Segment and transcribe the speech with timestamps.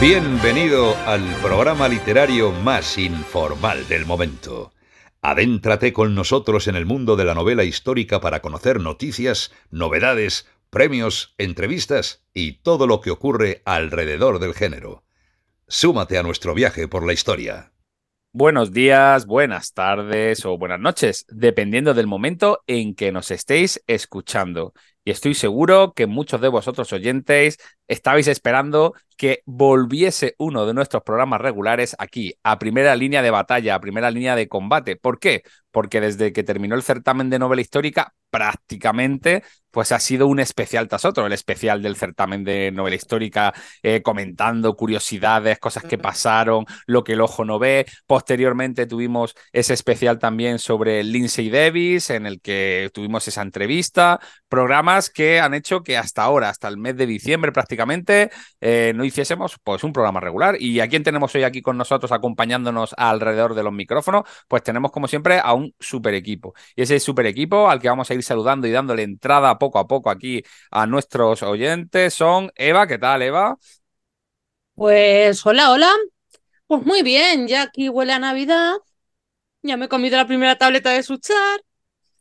[0.00, 4.72] Bienvenido al programa literario más informal del momento.
[5.22, 11.34] Adéntrate con nosotros en el mundo de la novela histórica para conocer noticias, novedades, premios,
[11.36, 15.02] entrevistas y todo lo que ocurre alrededor del género.
[15.66, 17.72] Súmate a nuestro viaje por la historia.
[18.32, 24.74] Buenos días, buenas tardes o buenas noches, dependiendo del momento en que nos estéis escuchando.
[25.02, 27.56] Y estoy seguro que muchos de vosotros oyentes
[27.88, 33.74] estabais esperando que volviese uno de nuestros programas regulares aquí, a primera línea de batalla,
[33.74, 34.96] a primera línea de combate.
[34.96, 35.42] ¿Por qué?
[35.70, 40.88] Porque desde que terminó el certamen de novela histórica, prácticamente, pues ha sido un especial
[40.88, 43.52] tras otro, el especial del certamen de novela histórica,
[43.82, 47.86] eh, comentando curiosidades, cosas que pasaron, lo que el ojo no ve.
[48.06, 55.10] Posteriormente tuvimos ese especial también sobre Lindsay Davis, en el que tuvimos esa entrevista, programas
[55.10, 59.56] que han hecho que hasta ahora, hasta el mes de diciembre prácticamente, eh, no hiciésemos
[59.62, 60.56] pues un programa regular.
[60.60, 64.24] ¿Y a quién tenemos hoy aquí con nosotros acompañándonos alrededor de los micrófonos?
[64.48, 66.54] Pues tenemos como siempre a un super equipo.
[66.74, 69.86] Y ese super equipo al que vamos a ir saludando y dándole entrada poco a
[69.86, 73.56] poco aquí a nuestros oyentes son Eva, ¿qué tal Eva?
[74.74, 75.92] Pues hola, hola.
[76.66, 78.74] Pues muy bien, ya aquí huele a Navidad.
[79.62, 81.60] Ya me he comido la primera tableta de Suchar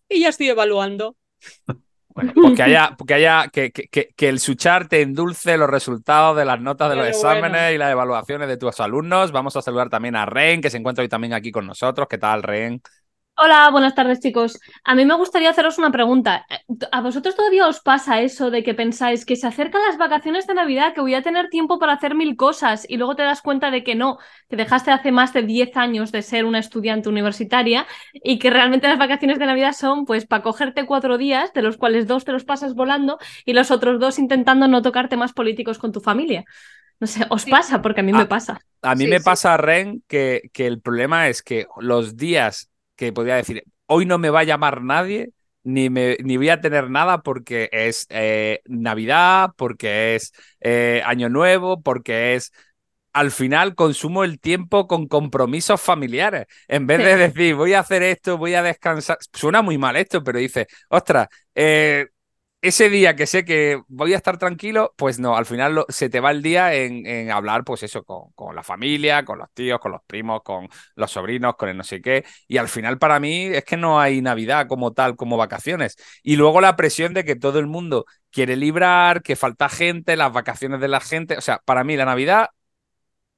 [0.09, 1.15] y ya estoy evaluando.
[2.07, 6.35] Bueno, pues que haya, que, haya que, que, que, el Suchar te endulce los resultados
[6.35, 9.31] de las notas de los exámenes y las evaluaciones de tus alumnos.
[9.31, 12.07] Vamos a saludar también a Ren, que se encuentra hoy también aquí con nosotros.
[12.09, 12.81] ¿Qué tal, Ren?
[13.39, 14.59] Hola, buenas tardes chicos.
[14.83, 16.47] A mí me gustaría haceros una pregunta.
[16.91, 20.55] ¿A vosotros todavía os pasa eso de que pensáis que se acercan las vacaciones de
[20.55, 23.69] Navidad, que voy a tener tiempo para hacer mil cosas y luego te das cuenta
[23.69, 24.17] de que no,
[24.49, 28.87] que dejaste hace más de 10 años de ser una estudiante universitaria y que realmente
[28.87, 32.31] las vacaciones de Navidad son pues para cogerte cuatro días, de los cuales dos te
[32.31, 36.43] los pasas volando y los otros dos intentando no tocar temas políticos con tu familia?
[36.99, 37.83] No sé, ¿os pasa?
[37.83, 38.59] Porque a mí me pasa.
[38.81, 39.25] A mí sí, me sí.
[39.25, 44.17] pasa, Ren, que, que el problema es que los días que podría decir, hoy no
[44.17, 45.29] me va a llamar nadie,
[45.63, 51.29] ni, me, ni voy a tener nada porque es eh, Navidad, porque es eh, Año
[51.29, 52.51] Nuevo, porque es...
[53.13, 56.45] Al final consumo el tiempo con compromisos familiares.
[56.67, 59.17] En vez de decir, voy a hacer esto, voy a descansar.
[59.33, 62.07] Suena muy mal esto, pero dice, ostras, eh,
[62.61, 66.09] ese día que sé que voy a estar tranquilo, pues no, al final lo- se
[66.09, 69.51] te va el día en, en hablar, pues eso, con, con la familia, con los
[69.53, 72.25] tíos, con los primos, con los sobrinos, con el no sé qué.
[72.47, 75.95] Y al final para mí es que no hay Navidad como tal, como vacaciones.
[76.23, 80.33] Y luego la presión de que todo el mundo quiere librar, que falta gente, las
[80.33, 81.37] vacaciones de la gente.
[81.37, 82.49] O sea, para mí la Navidad,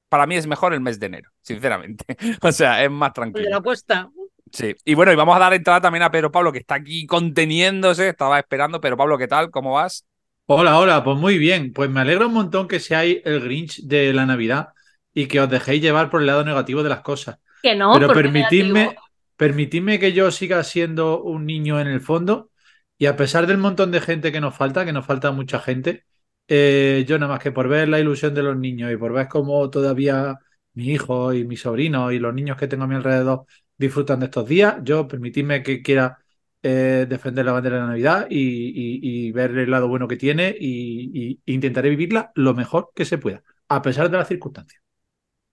[0.08, 2.04] para mí es mejor el mes de enero, sinceramente.
[2.42, 3.58] O sea, es más De la tranquilo.
[3.58, 4.08] apuesta.
[4.52, 7.06] Sí, y bueno, y vamos a dar entrada también a Pedro Pablo, que está aquí
[7.06, 8.80] conteniéndose, estaba esperando.
[8.80, 9.50] Pero Pablo, ¿qué tal?
[9.50, 10.04] ¿Cómo vas?
[10.46, 11.72] Hola, hola, pues muy bien.
[11.72, 14.70] Pues me alegra un montón que seáis el Grinch de la Navidad
[15.14, 17.38] y que os dejéis llevar por el lado negativo de las cosas.
[17.62, 18.96] Que no, Pero permitidme,
[19.36, 22.50] permitidme que yo siga siendo un niño en el fondo
[22.98, 26.04] y a pesar del montón de gente que nos falta, que nos falta mucha gente,
[26.48, 29.28] eh, yo nada más que por ver la ilusión de los niños y por ver
[29.28, 30.36] cómo todavía
[30.74, 33.46] mi hijo y mi sobrino y los niños que tengo a mi alrededor
[33.80, 36.18] disfrutan de estos días, yo permitidme que quiera
[36.62, 40.16] eh, defender la bandera de la Navidad y, y- y ver el lado bueno que
[40.16, 44.82] tiene y, y intentaré vivirla lo mejor que se pueda, a pesar de las circunstancias.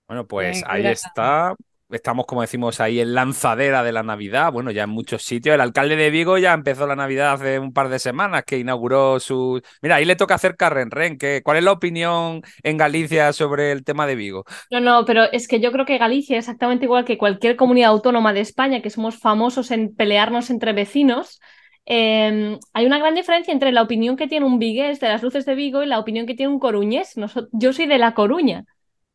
[0.07, 1.55] Bueno, pues ahí está.
[1.89, 4.51] Estamos, como decimos, ahí en lanzadera de la Navidad.
[4.51, 5.55] Bueno, ya en muchos sitios.
[5.55, 9.21] El alcalde de Vigo ya empezó la Navidad hace un par de semanas, que inauguró
[9.21, 9.61] su.
[9.81, 11.17] Mira, ahí le toca hacer Carren Ren.
[11.17, 14.43] ¿qué- ¿Cuál es la opinión en Galicia sobre el tema de Vigo?
[14.69, 18.33] No, no, pero es que yo creo que Galicia, exactamente igual que cualquier comunidad autónoma
[18.33, 21.39] de España, que somos famosos en pelearnos entre vecinos,
[21.85, 25.45] eh, hay una gran diferencia entre la opinión que tiene un vigués de las luces
[25.45, 27.13] de Vigo y la opinión que tiene un coruñés.
[27.53, 28.65] Yo soy de La Coruña.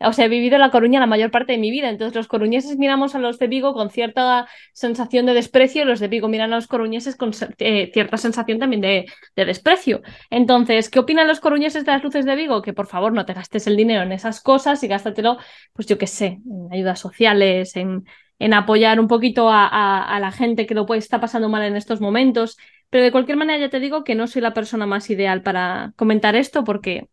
[0.09, 1.89] O sea, he vivido en La Coruña la mayor parte de mi vida.
[1.91, 6.01] Entonces, los coruñeses miramos a los de Vigo con cierta sensación de desprecio y los
[6.01, 9.07] de Vigo miran a los coruñeses con eh, cierta sensación también de,
[9.37, 10.03] de desprecio.
[10.31, 12.63] Entonces, ¿qué opinan los coruñeses de las luces de Vigo?
[12.63, 15.39] Que por favor no te gastes el dinero en esas cosas y gástatelo,
[15.73, 18.05] pues yo qué sé, en ayudas sociales, en,
[18.39, 21.63] en apoyar un poquito a, a- a la gente que lo puede estar pasando mal
[21.65, 22.57] en estos momentos.
[22.91, 25.93] Pero de cualquier manera ya te digo que no soy la persona más ideal para
[25.97, 27.09] comentar esto porque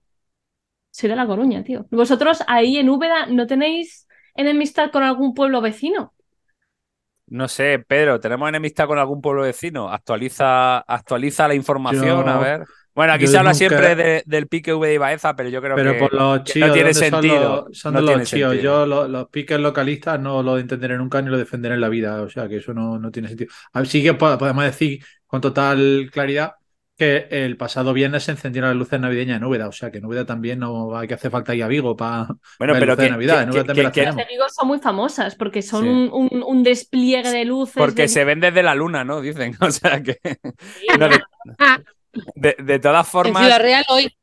[0.91, 1.85] soy de La Coruña, tío.
[1.91, 6.13] ¿Vosotros ahí en Úbeda no tenéis enemistad con algún pueblo vecino?
[7.27, 9.89] No sé, Pedro, ¿tenemos enemistad con algún pueblo vecino?
[9.91, 12.63] Actualiza, actualiza la información, Yo- a ver.
[12.95, 15.75] Bueno, aquí se habla nunca- siempre de- del pique V de Baeza, pero yo creo
[15.75, 17.65] Pero que, por los que chíos, no tiene ¿de dónde son sentido.
[17.69, 18.29] los- Son no de los chíos.
[18.51, 18.53] sentido.
[18.55, 22.21] Yo los, los piques localistas no lo entenderé nunca ni lo defenderé en la vida.
[22.23, 23.51] O sea que eso no, no tiene sentido.
[23.73, 26.53] A ver, sí que po- podemos decir con total claridad
[26.99, 30.05] Que el pasado viernes se encendieron las luces navideñas en Úbeda, o sea que en
[30.05, 32.27] Úbeda también no hay que hacer falta ir a Vigo para
[32.59, 33.45] Bueno, pero luces que- de Navidad.
[33.47, 34.15] que- que- también las que- Las tenemos.
[34.17, 35.89] de Vigo son muy famosas porque son Sí.
[35.89, 37.75] un, un- un despliegue de luces.
[37.77, 39.21] Porque de- se ven desde la luna, ¿no?
[39.21, 39.55] Dicen.
[39.61, 40.19] O sea que.
[40.99, 41.07] No,
[42.35, 43.43] de, de- de todas en formas.
[43.43, 44.13] Ciudad Real hoy.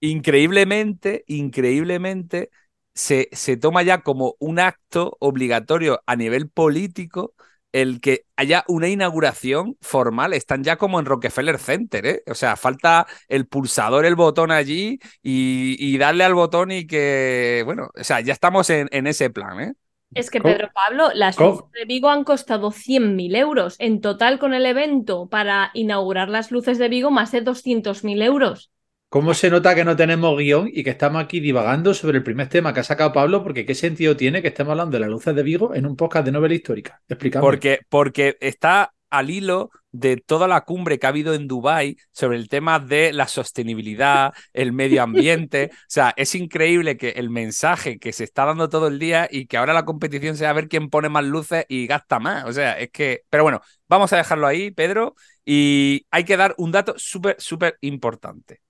[0.00, 2.50] increíblemente, increíblemente,
[2.94, 7.34] se, se toma ya como un acto obligatorio a nivel político
[7.80, 10.32] el que haya una inauguración formal.
[10.32, 12.22] Están ya como en Rockefeller Center, ¿eh?
[12.26, 17.62] O sea, falta el pulsador, el botón allí y, y darle al botón y que,
[17.66, 19.72] bueno, o sea, ya estamos en, en ese plan, ¿eh?
[20.14, 20.40] Es que.
[20.40, 21.50] Pedro Pablo, las ¿Cómo?
[21.50, 23.76] luces de Vigo han costado 100.000 euros.
[23.78, 28.70] En total, con el evento para inaugurar las luces de Vigo, más de 200.000 euros.
[29.08, 32.48] ¿Cómo se nota que no tenemos guion y que estamos aquí divagando sobre el primer
[32.48, 33.42] tema que ha sacado Pablo?
[33.44, 36.26] Porque ¿qué sentido tiene que estemos hablando de las luces de Vigo en un podcast
[36.26, 37.00] de novela histórica?
[37.08, 37.40] Explícame.
[37.40, 42.36] Porque, porque está al hilo de toda la cumbre que ha habido en Dubái sobre
[42.36, 45.70] el tema de la sostenibilidad, el medio ambiente.
[45.86, 49.46] O sea, es increíble que el mensaje que se está dando todo el día y
[49.46, 52.44] que ahora la competición sea ver quién pone más luces y gasta más.
[52.44, 53.22] O sea, es que.
[53.30, 55.14] Pero bueno, vamos a dejarlo ahí, Pedro.
[55.44, 58.60] Y hay que dar un dato súper, súper importante.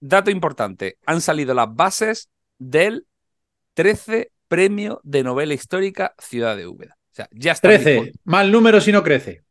[0.00, 0.98] Dato importante.
[1.06, 3.06] Han salido las bases del
[3.74, 6.96] 13 Premio de Novela Histórica Ciudad de Úbeda.
[7.12, 7.68] O sea, ya está.
[7.68, 8.12] 13.
[8.24, 9.44] Mal número si no crece.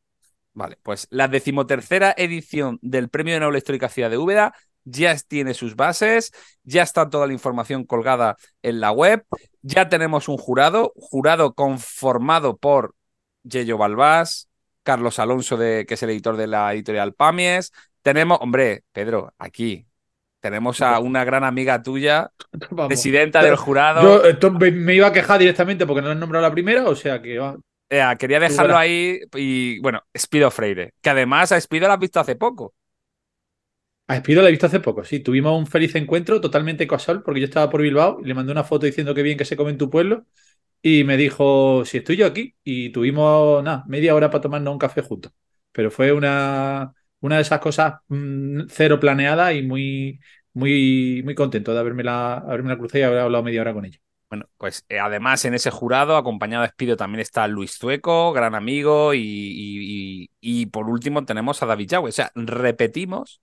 [0.53, 4.53] Vale, pues la decimotercera edición del Premio de Novela Histórica Ciudad de Úbeda
[4.83, 6.31] ya tiene sus bases,
[6.63, 9.25] ya está toda la información colgada en la web,
[9.61, 12.95] ya tenemos un jurado, jurado conformado por
[13.43, 14.49] Yello Balbás,
[14.83, 19.85] Carlos Alonso, de, que es el editor de la editorial Pamies, tenemos, hombre, Pedro, aquí
[20.39, 22.31] tenemos a una gran amiga tuya,
[22.71, 22.87] Vamos.
[22.87, 24.01] presidenta del jurado.
[24.01, 26.95] Yo esto me iba a quejar directamente porque no le he nombrado la primera, o
[26.95, 27.57] sea que va.
[27.89, 32.19] Eh, quería dejarlo ahí y, bueno, Espido Freire, que además a Espido la has visto
[32.19, 32.73] hace poco.
[34.07, 35.19] A Espido la he visto hace poco, sí.
[35.19, 38.63] Tuvimos un feliz encuentro totalmente casual porque yo estaba por Bilbao y le mandé una
[38.63, 40.25] foto diciendo que bien que se come en tu pueblo
[40.81, 44.79] y me dijo si estoy yo aquí y tuvimos nada, media hora para tomarnos un
[44.79, 45.31] café juntos.
[45.71, 50.19] Pero fue una, una de esas cosas mm, cero planeada y muy,
[50.53, 53.85] muy, muy contento de haberme la, haberme la cruzado y haber hablado media hora con
[53.85, 53.99] ella.
[54.29, 58.53] Bueno, pues eh, además en ese jurado, acompañado de Espido, también está Luis Zueco, gran
[58.53, 62.09] amigo, y, y- y- y por último tenemos a David Yagüe.
[62.09, 63.41] O sea, repetimos,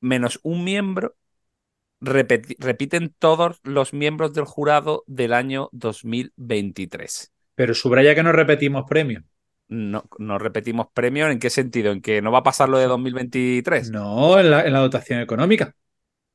[0.00, 1.16] menos un miembro,
[2.00, 7.32] repeti- repiten todos los miembros del jurado del año 2023.
[7.54, 9.22] Pero subraya que no repetimos premios.
[9.68, 11.92] No, no repetimos premio, ¿en qué sentido?
[11.92, 13.94] ¿En que no va a pasar lo de 2023?
[13.94, 15.74] No, en la, en la dotación económica.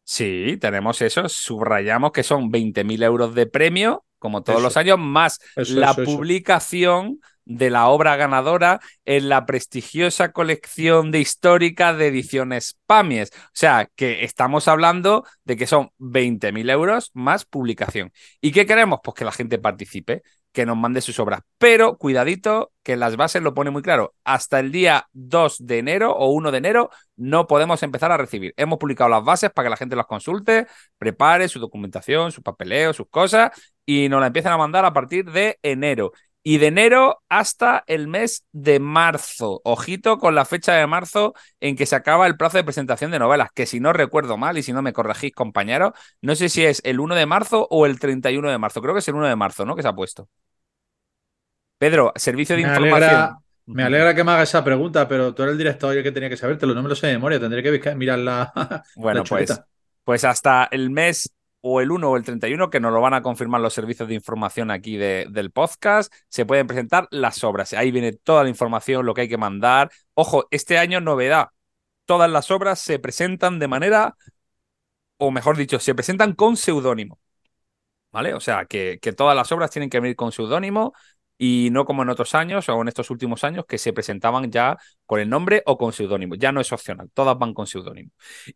[0.06, 4.68] Sí, tenemos eso, subrayamos que son 20.000 euros de premio, como todos Eso.
[4.68, 6.04] los años, más Eso, la eso.
[6.04, 13.32] publicación de la obra ganadora en la prestigiosa colección de histórica de ediciones Pamies.
[13.34, 18.12] O sea, que estamos hablando de que son 20.000 euros más publicación.
[18.42, 19.00] ¿Y qué queremos?
[19.04, 21.42] Pues que la gente participe, que nos mande sus obras.
[21.58, 24.14] Pero cuidadito, que las bases lo pone muy claro.
[24.24, 28.54] Hasta el día 2 de enero o 1 de enero no podemos empezar a recibir.
[28.56, 30.68] Hemos publicado las bases para que la gente las consulte,
[30.98, 33.52] prepare su documentación, su papeleo, sus cosas
[33.86, 36.12] y nos la empiezan a mandar a partir de enero.
[36.46, 39.62] Y de enero hasta el mes de marzo.
[39.64, 43.20] Ojito con la fecha de marzo en que se acaba el plazo de presentación de
[43.20, 46.66] novelas, que si no recuerdo mal y si no me corregís, compañeros, no sé si
[46.66, 48.82] es el 1 de marzo o el 31 de marzo.
[48.82, 49.76] Creo que es el 1 de marzo, ¿no?
[49.76, 50.28] Que se ha puesto.
[51.78, 53.10] Pedro, servicio de Me información.
[53.10, 56.04] alegra, me alegra que me haga esa pregunta, pero tú eres el director y el
[56.04, 56.74] que tenía que sabértelo.
[56.74, 58.52] No me lo sé de memoria, tendré que mirar la,
[58.96, 59.62] Bueno, la pues,
[60.04, 61.32] pues hasta el mes
[61.66, 64.16] o el 1 o el 31, que nos lo van a confirmar los servicios de
[64.16, 67.74] información aquí de- del podcast, se pueden presentar las obras.
[67.74, 69.90] Ahí viene toda la información, lo que hay que mandar.
[70.14, 71.48] Ojo, este año novedad.
[72.06, 74.16] Todas las obras se presentan de manera,
[75.18, 77.20] o mejor dicho, se presentan con seudónimo.
[78.12, 78.34] ¿Vale?
[78.34, 80.94] O sea, que, que todas las obras tienen que venir con seudónimo
[81.38, 84.78] y no como en otros años o en estos últimos años que se presentaban ya
[85.06, 86.36] con el nombre o con seudónimo.
[86.36, 88.12] Ya no es opcional, todas van con seudónimo.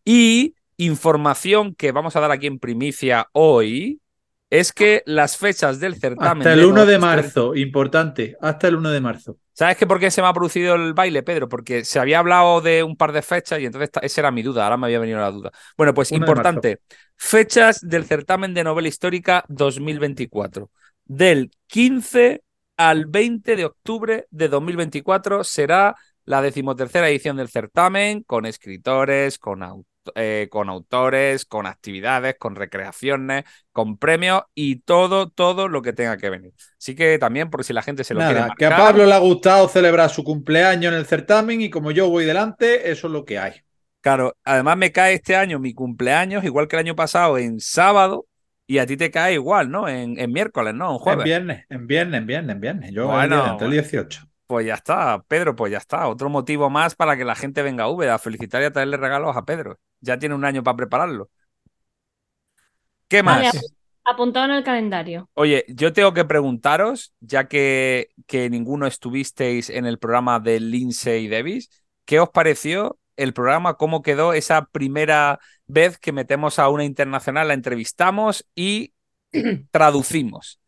[0.05, 4.01] Y información que vamos a dar aquí en primicia hoy
[4.49, 6.37] es que las fechas del certamen.
[6.37, 9.37] Hasta el 1 de marzo, importante, hasta el 1 de marzo.
[9.53, 11.49] ¿Sabes que por qué se me ha producido el baile, Pedro?
[11.49, 14.63] Porque se había hablado de un par de fechas y entonces esa era mi duda,
[14.63, 15.51] ahora me había venido la duda.
[15.75, 16.79] Bueno, pues 1 de importante,
[17.17, 20.69] fechas del certamen de novela histórica 2024.
[21.05, 22.43] Del 15
[22.77, 29.61] al 20 de octubre de 2024 será la decimotercera edición del certamen con escritores, con,
[29.61, 35.93] au- eh, con autores, con actividades, con recreaciones, con premios y todo, todo lo que
[35.93, 36.53] tenga que venir.
[36.79, 39.05] Así que también, por si la gente se lo quiere Nada, que a marcar, Pablo
[39.05, 43.07] le ha gustado celebrar su cumpleaños en el certamen y como yo voy delante, eso
[43.07, 43.53] es lo que hay.
[44.01, 48.25] Claro, además me cae este año mi cumpleaños, igual que el año pasado, en sábado,
[48.65, 49.89] y a ti te cae igual, ¿no?
[49.89, 50.91] En, en miércoles, ¿no?
[50.93, 51.23] En En jueves.
[51.23, 52.91] viernes, en viernes, en viernes, en viernes.
[52.93, 53.73] Yo Bueno, el entre el bueno.
[53.73, 54.27] 18.
[54.47, 56.07] Pues ya está, Pedro, pues ya está.
[56.07, 58.95] Otro motivo más para que la gente venga a Úbeda a felicitar y a traerle
[58.95, 59.77] regalos a Pedro.
[59.99, 61.29] Ya tiene un año para prepararlo.
[63.09, 63.43] ¿Qué más?
[63.43, 63.59] Vale,
[64.05, 65.29] apuntado en el calendario.
[65.33, 71.27] Oye, yo tengo que preguntaros, ya que, que ninguno estuvisteis en el programa de Lindsay
[71.27, 71.69] Davis,
[72.05, 73.73] ¿qué os pareció el programa?
[73.73, 78.93] ¿Cómo quedó esa primera vez que metemos a una internacional, la entrevistamos y
[79.71, 80.61] traducimos?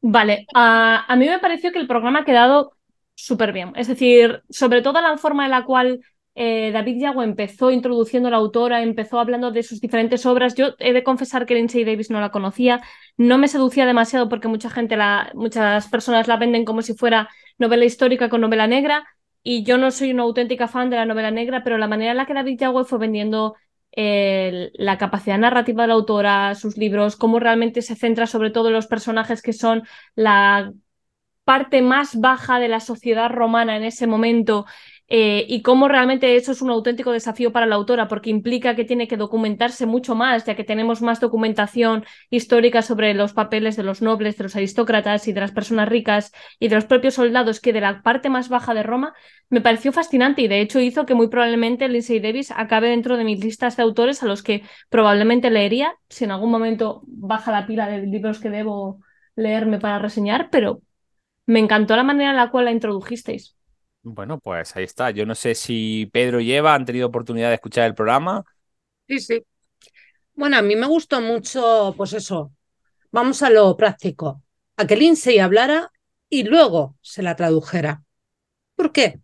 [0.00, 2.72] Vale, a, a mí me pareció que el programa ha quedado
[3.14, 3.72] súper bien.
[3.76, 6.00] Es decir, sobre todo la forma en la cual
[6.36, 10.54] eh, David Yago empezó introduciendo a la autora, empezó hablando de sus diferentes obras.
[10.54, 12.80] Yo he de confesar que Lindsay Davis no la conocía,
[13.16, 17.28] no me seducía demasiado porque mucha gente, la, muchas personas la venden como si fuera
[17.58, 19.04] novela histórica con novela negra.
[19.42, 22.18] Y yo no soy una auténtica fan de la novela negra, pero la manera en
[22.18, 23.56] la que David Yago fue vendiendo
[23.94, 28.74] la capacidad narrativa de la autora, sus libros, cómo realmente se centra sobre todo en
[28.74, 29.82] los personajes que son
[30.14, 30.72] la
[31.44, 34.66] parte más baja de la sociedad romana en ese momento
[35.10, 38.84] eh, y cómo realmente eso es un auténtico desafío para la autora porque implica que
[38.84, 43.84] tiene que documentarse mucho más, ya que tenemos más documentación histórica sobre los papeles de
[43.84, 47.60] los nobles, de los aristócratas y de las personas ricas y de los propios soldados
[47.60, 49.14] que de la parte más baja de Roma,
[49.48, 53.24] me pareció fascinante y de hecho hizo que muy probablemente Lindsay Davis acabe dentro de
[53.24, 57.66] mis listas de autores a los que probablemente leería si en algún momento baja la
[57.66, 59.00] pila de libros que debo
[59.36, 60.82] leerme para reseñar, pero
[61.46, 63.57] me encantó la manera en la cual la introdujisteis.
[64.02, 65.10] Bueno, pues ahí está.
[65.10, 68.44] Yo no sé si Pedro y Eva han tenido oportunidad de escuchar el programa.
[69.06, 69.42] Sí, sí.
[70.34, 72.52] Bueno, a mí me gustó mucho, pues eso,
[73.12, 74.42] vamos a lo práctico,
[74.76, 75.92] a que Lindsay hablara
[76.30, 78.04] y luego se la tradujera.
[78.76, 79.20] ¿Por qué?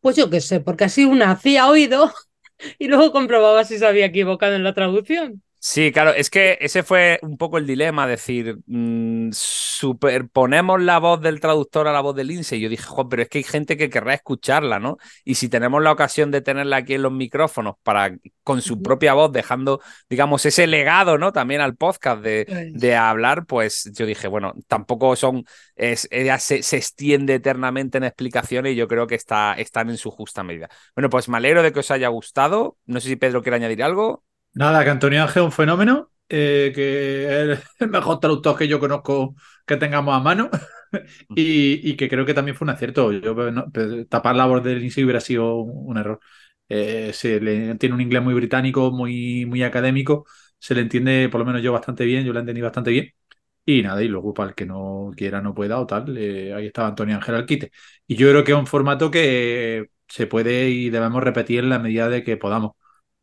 [0.00, 2.12] Pues yo qué sé, porque así una hacía oído
[2.78, 5.42] y luego comprobaba si se había equivocado en la traducción.
[5.64, 11.20] Sí, claro, es que ese fue un poco el dilema, decir, mmm, superponemos la voz
[11.20, 12.58] del traductor a la voz del Lindsay.
[12.58, 14.96] Y yo dije, jo, pero es que hay gente que querrá escucharla, ¿no?
[15.24, 18.10] Y si tenemos la ocasión de tenerla aquí en los micrófonos para
[18.42, 21.32] con su propia voz, dejando, digamos, ese legado, ¿no?
[21.32, 25.44] También al podcast de, de hablar, pues yo dije, bueno, tampoco son,
[25.76, 29.96] es, ella se, se extiende eternamente en explicaciones y yo creo que está, están en
[29.96, 30.68] su justa medida.
[30.96, 32.76] Bueno, pues me alegro de que os haya gustado.
[32.86, 34.24] No sé si Pedro quiere añadir algo.
[34.54, 38.78] Nada, que Antonio Ángel es un fenómeno, eh, que es el mejor traductor que yo
[38.78, 39.34] conozco
[39.66, 40.50] que tengamos a mano
[41.34, 43.12] y, que creo que también fue un acierto.
[43.12, 46.20] Yo, no, pues, tapar la voz de Lindsay hubiera sido un, error.
[46.68, 50.26] Eh, se le, tiene un inglés muy británico, muy, muy académico,
[50.58, 53.10] se le entiende, por lo menos yo, bastante bien, yo la entendí bastante bien.
[53.64, 56.66] Y nada, y luego para el que no quiera, no pueda o tal, eh, ahí
[56.66, 57.70] estaba Antonio Ángel al quite.
[58.06, 61.78] Y yo creo que es un formato que se puede y debemos repetir en la
[61.78, 62.72] medida de que podamos.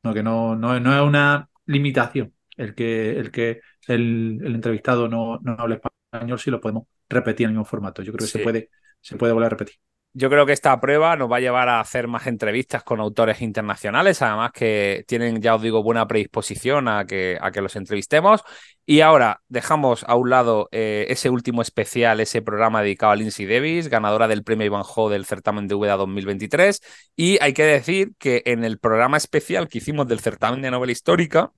[0.03, 5.07] No, que no, no, no es una limitación el que el, que el, el entrevistado
[5.07, 5.75] no, no hable
[6.11, 8.01] español, si lo podemos repetir en el mismo formato.
[8.01, 8.39] Yo creo que Sí.
[8.39, 8.69] se puede,
[9.01, 9.75] se puede volver a repetir.
[10.13, 13.41] Yo creo que esta prueba nos va a llevar a hacer más entrevistas con autores
[13.41, 18.43] internacionales, además que tienen, ya os digo, buena predisposición a que, a que los entrevistemos.
[18.87, 23.45] Y ahora dejamos a un lado eh, ese último especial, ese programa dedicado a Lindsay
[23.45, 26.81] Davis, ganadora del premio Ivanhoe del certamen de Úbeda 2023.
[27.15, 30.91] Y hay que decir que en el programa especial que hicimos del certamen de novela
[30.91, 31.51] histórica,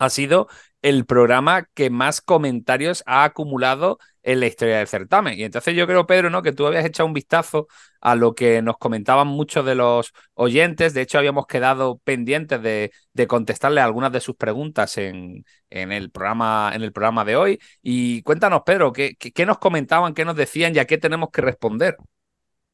[0.00, 0.48] ha sido
[0.82, 5.38] el programa que más comentarios ha acumulado en la historia del certamen.
[5.38, 6.42] Y entonces yo creo, Pedro, ¿no?
[6.42, 7.68] que tú habías echado un vistazo
[8.00, 10.94] a lo que nos comentaban muchos de los oyentes.
[10.94, 16.10] De hecho, habíamos quedado pendientes de, de contestarle algunas de sus preguntas en, en, el
[16.10, 17.58] programa, en el programa de hoy.
[17.82, 21.30] Y cuéntanos, Pedro, ¿qué, qué, qué nos comentaban, qué nos decían y a qué tenemos
[21.30, 21.96] que responder?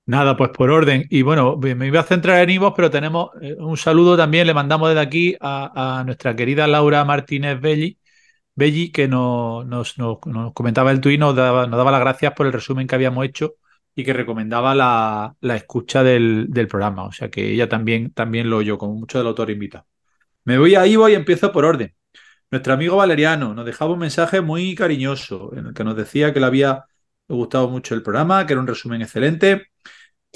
[0.06, 1.06] Nada, pues por orden.
[1.10, 4.54] Y bueno, me iba a centrar en Ivos, pero tenemos eh, un saludo también, le
[4.54, 7.98] mandamos desde aquí a, nuestra querida Laura Martínez Belli,
[8.54, 10.18] Belli que nos, nos
[10.54, 13.56] comentaba el tuit, nos daba, nos daba las gracias por el resumen que habíamos hecho
[13.96, 17.04] y que recomendaba la, la escucha del, del, programa.
[17.06, 19.86] O sea que ella también, también lo oyó, como mucho del autor invitado.
[20.44, 21.94] Me voy a Ivo y empiezo por orden.
[22.50, 26.40] Nuestro amigo Valeriano nos dejaba un mensaje muy cariñoso en el que nos decía que
[26.40, 26.84] le había
[27.28, 29.68] gustado mucho el programa, que era un resumen excelente,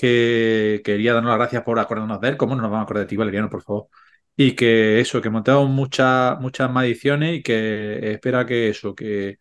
[0.00, 2.36] que quería darnos las gracias por acordarnos de él.
[2.38, 3.88] ¿Cómo no nos vamos a acordar de ti, Valeriano, por favor?
[4.36, 9.38] Y que eso, que montamos muchas, muchas más y que espera que eso, que,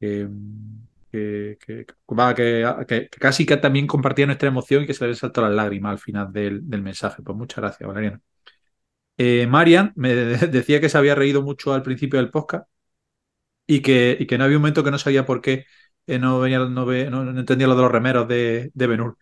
[0.00, 0.28] que,
[1.10, 1.86] que, que,
[2.86, 5.98] que, casi que también compartía nuestra emoción y que se le saltó las lágrimas al
[5.98, 7.22] final del, del mensaje.
[7.22, 8.20] Pues muchas gracias, Valeriano.
[9.18, 12.68] Eh, Marian me decía que se había reído mucho al principio del podcast
[13.66, 15.64] y que, y no había un momento que no sabía por qué
[16.06, 16.84] eh, no, venía, no, no,
[17.24, 19.18] no, entendía lo de los remeros de, de Benur.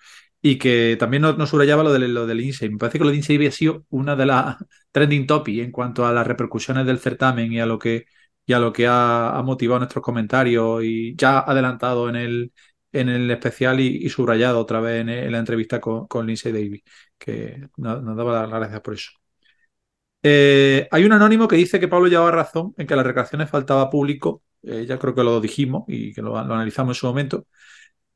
[0.46, 2.68] Y que también nos, subrayaba lo, de, lo del INSEE.
[2.68, 4.56] Me parece que lo del INSEE había sido una de las
[4.92, 8.04] trending topics en cuanto a las repercusiones del certamen y a lo que,
[8.44, 12.52] y a lo que ha, ha motivado nuestros comentarios y ya adelantado en el,
[12.92, 16.82] en el especial y, subrayado otra vez en, la entrevista con, con Lindsay Davis,
[17.18, 19.12] que nos, nos daba las gracias por eso.
[20.22, 23.88] Eh, hay un anónimo que dice que Pablo llevaba razón en que las recreaciones faltaba
[23.90, 27.46] público, eh, ya creo que lo dijimos y que lo, lo, analizamos en su momento,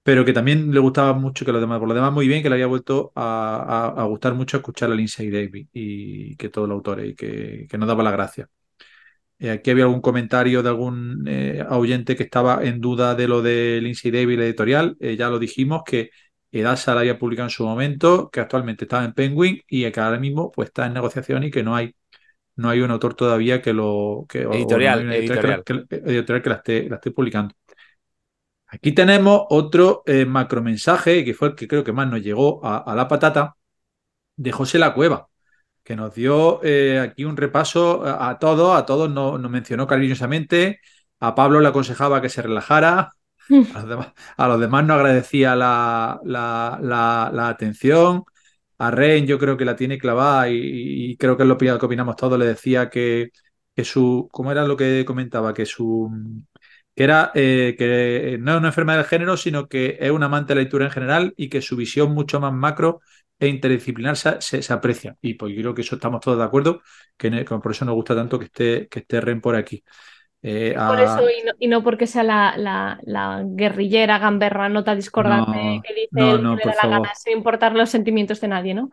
[0.09, 2.49] pero que también le gustaba mucho que los demás, por lo demás muy bien, que
[2.49, 6.67] le había vuelto a, a, a gustar mucho escuchar a Lindsay Davis y que todos
[6.67, 8.49] los autores y que, que nos daba la gracia.
[9.39, 13.43] Eh, aquí había algún comentario de algún eh, oyente que estaba en duda de lo
[13.43, 14.97] de Lindsay Davis, la editorial.
[14.99, 16.09] Eh, ya lo dijimos que
[16.51, 20.19] Edasa la había publicado en su momento, que actualmente estaba en Penguin y que ahora
[20.19, 21.95] mismo pues, está en negociación y que no hay,
[22.57, 24.25] no hay un autor todavía que lo.
[24.27, 25.65] Que, editorial, o no editorial.
[25.65, 27.55] Que, que, editorial que la esté, la esté publicando.
[28.69, 32.79] Aquí tenemos otro eh, macromensaje, que fue el que creo que más nos llegó a,
[32.79, 33.57] a la patata,
[34.37, 35.29] de José La Cueva
[35.89, 39.87] que nos dio eh, aquí un repaso a, a todos, a todos nos, nos, mencionó
[39.87, 40.81] cariñosamente,
[41.19, 43.11] a Pablo le aconsejaba que se relajara,
[43.75, 48.25] a los demás, a los demás nos agradecía la, la, la, la, atención,
[48.79, 51.71] a Ren yo creo que la tiene clavada y, y creo que es lo que
[51.73, 53.31] opinamos todos, le decía que,
[53.75, 55.55] que su, ¿cómo era lo que comentaba?
[55.55, 56.11] Que su
[56.99, 60.49] que era eh, que no es una enfermedad del género, sino que es un amante
[60.49, 63.03] de la lectura en general y que su visión mucho más macro
[63.39, 65.17] e interdisciplinar se, se, se, aprecia.
[65.23, 66.83] Y pues yo creo que eso estamos todos de acuerdo,
[67.17, 69.85] que, que por eso nos gusta tanto que esté, que esté Ren por aquí.
[70.43, 70.89] Eh, a...
[70.89, 75.57] Por eso, y no, y no porque sea la, la, la, guerrillera, gamberra, nota discordante
[75.57, 78.41] no, que dice no, el no, que le da la gana, sin importar los sentimientos
[78.41, 78.91] de nadie, ¿no?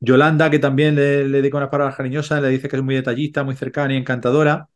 [0.00, 3.44] Yolanda, que también le, le dedica unas palabras cariñosas, le dice que es muy detallista,
[3.44, 4.68] muy cercana y encantadora.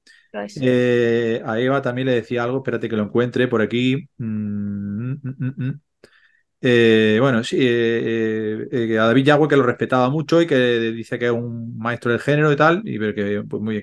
[0.61, 4.09] Eh, a Eva también le decía algo, espérate que lo encuentre por aquí.
[4.19, 5.81] Mm, mm, mm.
[6.65, 11.19] Eh, bueno, sí, eh, eh, a David Yagüe que lo respetaba mucho y que dice
[11.19, 13.83] que es un maestro del género y tal, y que, pues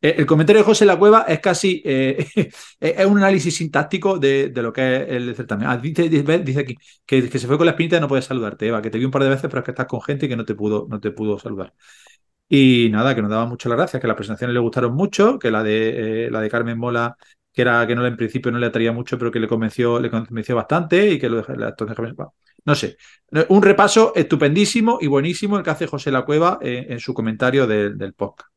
[0.00, 4.72] el comentario de José La Cueva es casi es un análisis sintáctico de, de, lo
[4.72, 5.68] que es el certamen.
[5.68, 8.66] Ah, dice, dice, aquí que, que, se fue con la espinita y no puede saludarte,
[8.66, 10.28] Eva, que te vi un par de veces, pero es que estás con gente y
[10.30, 11.74] que no te pudo, no te pudo saludar.
[12.54, 15.50] Y nada, que nos daba mucho las gracias, que las presentaciones le gustaron mucho, que
[15.50, 17.16] la de, la de Carmen Mola
[17.50, 20.10] que era que no en principio no le atraía mucho, pero que le convenció, le
[20.10, 21.96] convenció bastante y que lo entonces
[22.64, 22.98] no sé.
[23.48, 27.66] Un repaso estupendísimo y buenísimo el que hace José La Cueva en, en su comentario
[27.66, 28.50] de, del podcast.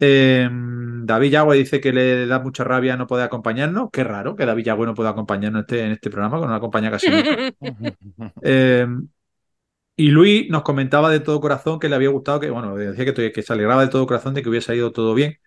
[0.00, 3.88] Eh, David Yagüe dice que le da mucha rabia no poder acompañarnos.
[3.90, 6.90] Qué raro que David Yagüe no pueda acompañarnos este, en este programa, que no acompaña
[6.90, 7.54] casi nunca.
[8.42, 8.86] eh,
[9.98, 13.32] y Luis nos comentaba de todo corazón que le había gustado, que bueno, decía que,
[13.32, 15.38] que se alegraba de todo corazón de que hubiese ido todo bien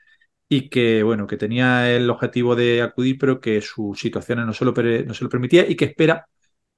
[0.50, 4.66] y que, bueno, que tenía el objetivo de acudir, pero que su situación no se
[4.66, 6.28] lo, no se lo permitía y que espera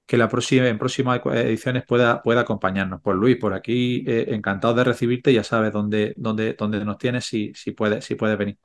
[0.05, 3.01] que la próxima, en próximas ediciones pueda, pueda acompañarnos.
[3.03, 7.25] Pues Luis, por aquí, eh, encantado de recibirte, ya sabes dónde, dónde, dónde nos tienes,
[7.25, 8.57] si, si puedes si puede venir.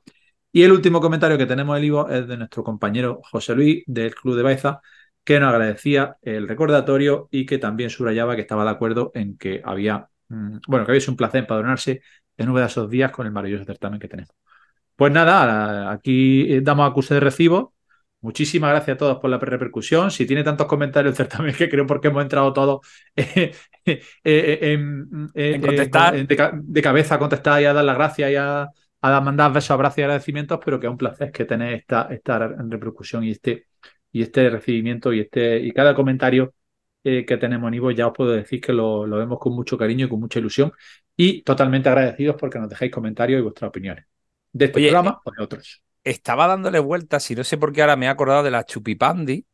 [0.51, 3.83] Y el último comentario que tenemos en el Ivo es de nuestro compañero José Luis
[3.87, 4.81] del Club de Baeza,
[5.29, 9.61] que nos agradecía el recordatorio y que también subrayaba que estaba de acuerdo en que
[9.63, 12.01] había, mmm, bueno, que había sido un placer empadronarse
[12.35, 14.33] en uno de esos días con el maravilloso certamen que tenemos.
[14.95, 17.75] Pues nada, aquí damos acuse de recibo.
[18.21, 20.09] Muchísimas gracias a todos por la repercusión.
[20.09, 22.79] Si tiene tantos comentarios, certamen que creo porque hemos entrado todos
[23.15, 23.53] eh,
[23.85, 26.25] eh, eh, en, en, contestar.
[26.25, 28.67] De, de, cabeza a contestar y a dar las gracias y a,
[29.01, 32.47] a mandar besos, abrazos y agradecimientos, pero que es un placer que tener esta, esta
[32.47, 33.67] repercusión y este,
[34.11, 36.53] y este recibimiento y, este, y cada comentario
[37.03, 40.05] que tenemos en Ivo, ya os puedo decir que lo, lo vemos con mucho cariño
[40.05, 40.71] y con mucha ilusión
[41.15, 44.05] y totalmente agradecidos porque nos dejáis comentarios y vuestras opiniones
[44.51, 45.81] de este Oye, programa o de otros.
[46.03, 49.45] Estaba dándole vueltas y no sé por qué ahora me he acordado de la Chupipandi,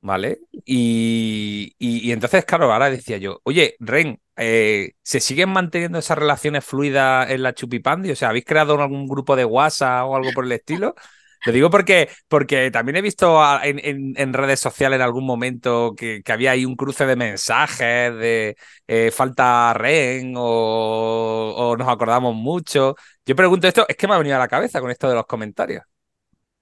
[0.00, 0.40] ¿vale?
[0.64, 6.18] Y, y, y entonces, claro, ahora decía yo, oye, Ren, eh, ¿se siguen manteniendo esas
[6.18, 8.10] relaciones fluidas en la Chupipandi?
[8.12, 10.94] O sea, ¿habéis creado algún grupo de WhatsApp o algo por el estilo?
[11.44, 16.22] Lo digo porque, porque también he visto en, en, redes sociales en algún momento que,
[16.22, 20.42] que, había ahí un cruce de mensajes de eh, falta ren o,
[21.56, 22.94] o, nos acordamos mucho.
[23.26, 25.26] Yo pregunto esto, es que me ha venido a la cabeza con esto de los
[25.26, 25.82] comentarios.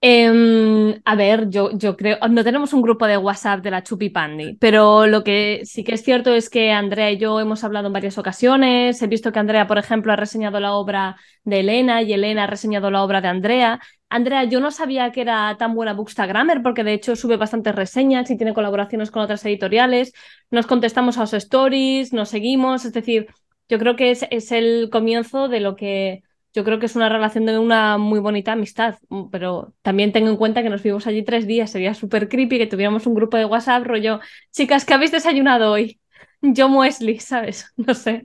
[0.02, 4.56] Eh, a ver, yo, yo creo, no tenemos un grupo de WhatsApp de la Chupipandi,
[4.58, 7.92] pero lo que sí que es cierto es que Andrea y yo hemos hablado en
[7.92, 9.02] varias ocasiones.
[9.02, 12.46] He visto que Andrea, por ejemplo, ha reseñado la obra de Elena y Elena ha
[12.46, 13.78] reseñado la obra de Andrea.
[14.08, 18.30] Andrea, yo no sabía que era tan buena Bookstagrammer porque de hecho sube bastantes reseñas
[18.30, 20.14] y tiene colaboraciones con otras editoriales.
[20.50, 23.26] Nos contestamos a los stories, nos seguimos, es decir,
[23.68, 27.08] yo creo que es, es el comienzo de lo que yo creo que es una
[27.08, 31.06] relación de una muy bonita amistad, mm, pero también tengo en cuenta que nos vimos
[31.06, 34.94] allí tres días, sería súper creepy que tuviéramos un grupo de WhatsApp rollo, chicas, ¿qué
[34.94, 36.00] habéis desayunado hoy?
[36.42, 37.72] Yo Wesley, ¿sabes?
[37.76, 38.24] No sé.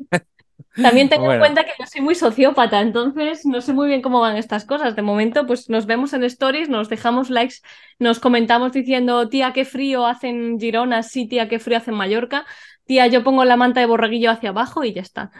[0.82, 4.20] También tengo en cuenta que yo soy muy sociópata, entonces no sé muy bien cómo
[4.20, 4.96] van estas cosas.
[4.96, 7.56] De momento, pues nos vemos en stories, nos dejamos likes,
[7.98, 12.46] nos comentamos diciendo, tía, qué frío hacen Girona, sí, tía, qué frío hace en Mallorca,
[12.86, 15.32] tía, yo pongo la manta de borreguillo hacia abajo y ya está.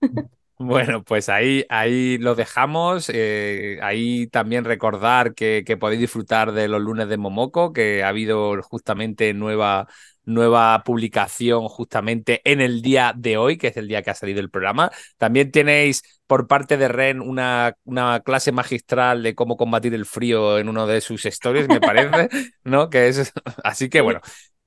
[0.58, 3.10] Bueno, pues ahí, ahí lo dejamos.
[3.12, 8.08] Eh, ahí también recordar que, que, podéis disfrutar de los lunes de Momoko, que ha
[8.08, 9.86] habido justamente nueva,
[10.24, 14.40] nueva publicación justamente en el día de hoy, que es el día que ha salido
[14.40, 14.90] el programa.
[15.18, 20.58] También tenéis por parte de Ren una, una clase magistral de cómo combatir el frío
[20.58, 22.30] en uno de sus stories, me parece,
[22.64, 22.88] ¿no?
[22.88, 23.30] Que es
[23.62, 24.20] así que bueno,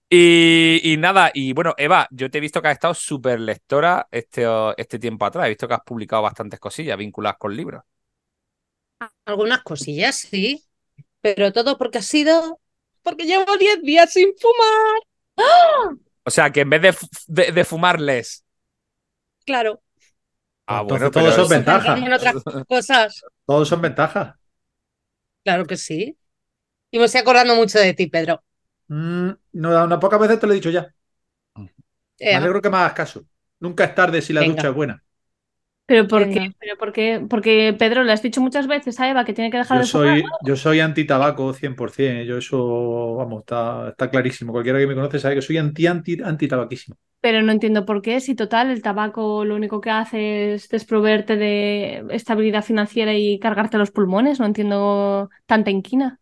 [0.09, 4.45] y, nada, y bueno, Eva, yo te he visto que has estado súper lectora este,
[4.77, 5.45] este tiempo atrás.
[5.45, 7.83] He visto que has publicado bastantes cosillas vinculadas con libros.
[9.25, 10.63] Algunas cosillas, sí.
[11.21, 12.59] Pero todo porque ha sido.
[13.03, 15.01] Porque llevo 10 días sin fumar.
[15.37, 15.95] ¡Ah!
[16.23, 18.43] O sea, que en vez de, de, fumarles.
[19.45, 19.81] Claro.
[20.65, 21.99] Ah, bueno, todos son ventajas.
[22.67, 23.21] cosas.
[23.45, 24.35] Todos son ventajas.
[25.43, 26.17] Claro que sí.
[26.91, 28.43] Y me estoy acordando mucho de ti, Pedro.
[28.89, 30.93] Mm, no, una pocas veces te lo he dicho ya.
[32.29, 33.25] Me alegro que me hagas caso.
[33.59, 35.03] Nunca es tarde si la ducha es buena.
[35.85, 36.39] ¿Pero por qué?
[36.59, 37.25] ¿Pero por qué?
[37.29, 39.85] Porque, Pedro, le has dicho muchas veces a Eva que tiene que dejar yo de
[39.85, 42.23] soy, Yo soy anti-tabaco 100%.
[42.23, 44.51] Yo eso, vamos, está, está clarísimo.
[44.51, 46.97] Cualquiera que me conoce sabe que soy anti-anti-tabaquísimo.
[47.21, 51.35] Pero no entiendo por qué, si total el tabaco lo único que hace es desproverte
[51.35, 54.39] de estabilidad financiera y cargarte los pulmones.
[54.39, 56.21] No entiendo tanta inquina.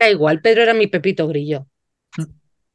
[0.00, 1.66] Da igual, Pedro era mi pepito grillo.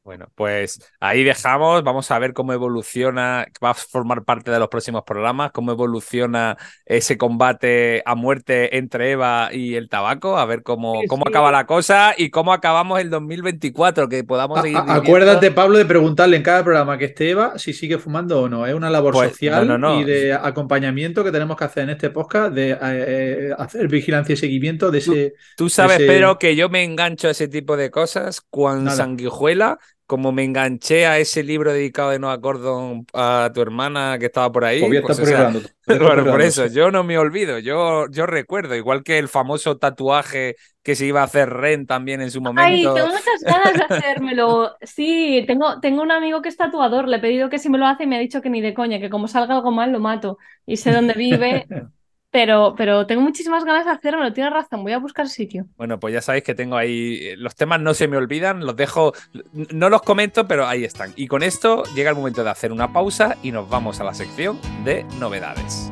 [0.05, 4.67] Bueno, pues ahí dejamos, vamos a ver cómo evoluciona, va a formar parte de los
[4.67, 10.61] próximos programas, cómo evoluciona ese combate a muerte entre Eva y el tabaco, a ver
[10.61, 14.77] cómo, cómo acaba la cosa y cómo acabamos el 2024, que podamos seguir.
[14.77, 18.67] acuérdate, Pablo, de preguntarle en cada programa que esté Eva si sigue fumando o no.
[18.67, 19.67] Es una labor pues, social
[20.01, 24.33] y de acompañamiento que tenemos que hacer en este podcast, de eh, eh, hacer vigilancia
[24.33, 25.33] y seguimiento de ese.
[25.57, 30.31] Tú, sabes, pero que yo me engancho a ese tipo de cosas cuando sanguijuela como
[30.31, 34.63] me enganché a ese libro dedicado de Noah Gordon a tu hermana que estaba por
[34.63, 34.81] ahí.
[35.01, 35.19] Pues,
[35.85, 40.95] por eso, yo no me olvido, yo, yo recuerdo, igual que el famoso tatuaje que
[40.95, 42.61] se iba a hacer Ren también en su momento.
[42.61, 44.75] Ay, tengo muchas ganas de hacérmelo.
[44.81, 47.87] Sí, tengo, tengo un amigo que es tatuador, le he pedido que si me lo
[47.87, 49.99] hace y me ha dicho que ni de coña, que como salga algo mal lo
[49.99, 50.37] mato.
[50.67, 51.65] Y sé dónde vive,
[52.35, 55.67] Pero, pero tengo muchísimas ganas de hacerlo, tienes razón, voy a buscar sitio.
[55.77, 57.17] Bueno, pues ya sabéis que tengo ahí.
[57.21, 59.13] Eh, los temas no se me olvidan, los dejo.
[59.53, 61.13] No los comento, pero ahí están.
[61.15, 64.13] Y con esto llega el momento de hacer una pausa y nos vamos a la
[64.13, 65.89] sección de novedades.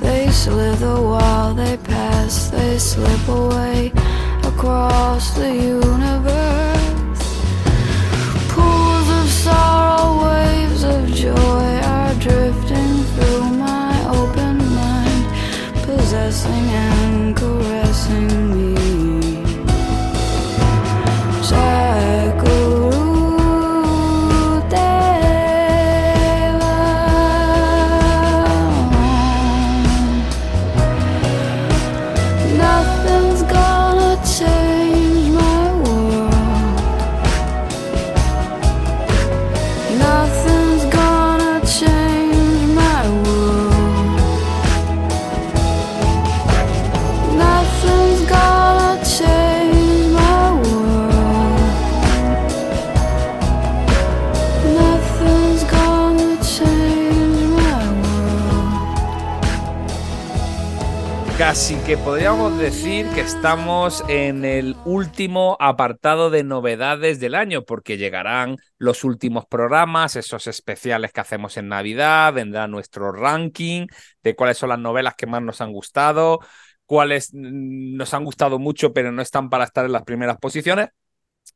[0.00, 3.92] They slither while they pass, they slip away.
[4.64, 7.24] Across the universe.
[8.48, 15.24] Pools of sorrow, waves of joy are drifting through my open mind,
[15.84, 17.03] possessing and
[61.86, 68.56] que podríamos decir que estamos en el último apartado de novedades del año, porque llegarán
[68.78, 73.86] los últimos programas, esos especiales que hacemos en Navidad, vendrá nuestro ranking
[74.22, 76.40] de cuáles son las novelas que más nos han gustado,
[76.86, 80.88] cuáles nos han gustado mucho pero no están para estar en las primeras posiciones.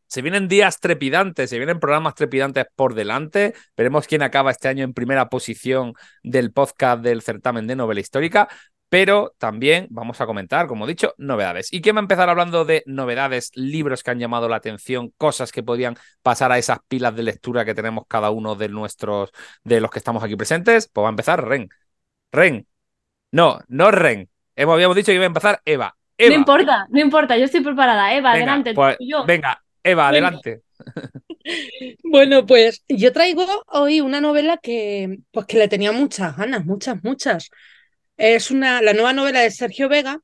[0.06, 3.54] Se vienen días trepidantes, se vienen programas trepidantes por delante.
[3.76, 8.48] Veremos quién acaba este año en primera posición del podcast del certamen de novela histórica
[8.88, 11.72] pero también vamos a comentar, como he dicho, novedades.
[11.72, 15.52] ¿Y quién va a empezar hablando de novedades, libros que han llamado la atención, cosas
[15.52, 19.30] que podrían pasar a esas pilas de lectura que tenemos cada uno de nuestros,
[19.64, 20.88] de los que estamos aquí presentes?
[20.92, 21.68] Pues va a empezar Ren.
[22.32, 22.66] Ren.
[23.30, 24.28] No, no Ren.
[24.56, 25.94] Hemos, habíamos dicho que iba a empezar Eva.
[26.16, 26.30] Eva.
[26.30, 28.12] No importa, no importa, yo estoy preparada.
[28.14, 28.74] Eva, Venga, adelante.
[28.74, 29.24] pues, yo.
[29.24, 30.28] venga, Eva, Venga.
[30.28, 30.62] adelante.
[32.02, 37.02] Bueno, pues yo traigo hoy una novela que, pues que le tenía muchas ganas, muchas,
[37.02, 37.50] muchas.
[38.18, 40.20] Es una, la nueva novela de Sergio Vega,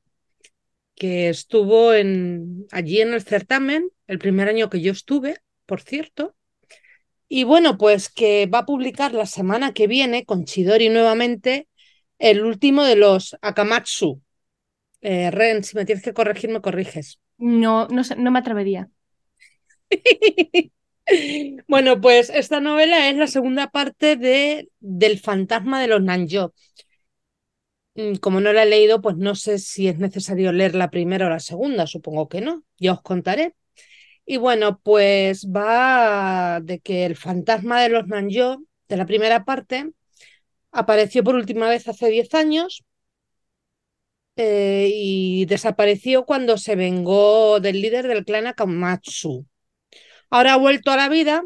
[0.95, 6.35] que estuvo en, allí en el certamen, el primer año que yo estuve, por cierto.
[7.27, 11.67] Y bueno, pues que va a publicar la semana que viene con Chidori nuevamente
[12.19, 14.21] el último de los Akamatsu.
[15.01, 17.19] Eh, Ren, si me tienes que corregir, me corriges.
[17.37, 18.89] No, no, no me atrevería.
[21.67, 26.53] Bueno, pues esta novela es la segunda parte de del fantasma de los Nanjo.
[27.95, 31.27] Mm, Como no la he leído, pues no sé si es necesario leer la primera
[31.27, 33.55] o la segunda, supongo que no, ya os contaré.
[34.25, 39.91] Y bueno, pues va de que el fantasma de los Nanjo, de la primera parte,
[40.71, 42.83] apareció por última vez hace 10 años
[44.37, 49.45] eh, y desapareció cuando se vengó del líder del clan Akamatsu.
[50.31, 51.43] Ahora ha vuelto a la vida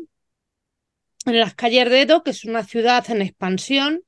[1.26, 4.02] en las calles de Edo, que es una ciudad en expansión,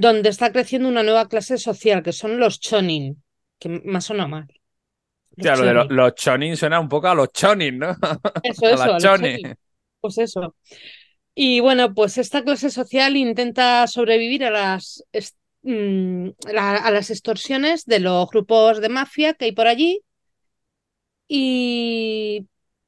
[0.00, 3.22] donde está creciendo una nueva clase social, que son los chonin,
[3.58, 4.46] que me ha sonado mal.
[5.36, 5.96] Los Claro, de lo- chonin.
[5.96, 7.96] los chonin suena un poco a los chonin, ¿no?
[8.42, 9.36] Eso, eso, a los chonin.
[9.42, 9.54] chonin.
[10.00, 10.54] Pues eso.
[11.34, 15.04] Y bueno, pues esta clase social intenta sobrevivir a las,
[15.62, 20.00] mm, a las extorsiones de los grupos de mafia que hay por allí.
[21.28, 22.46] Y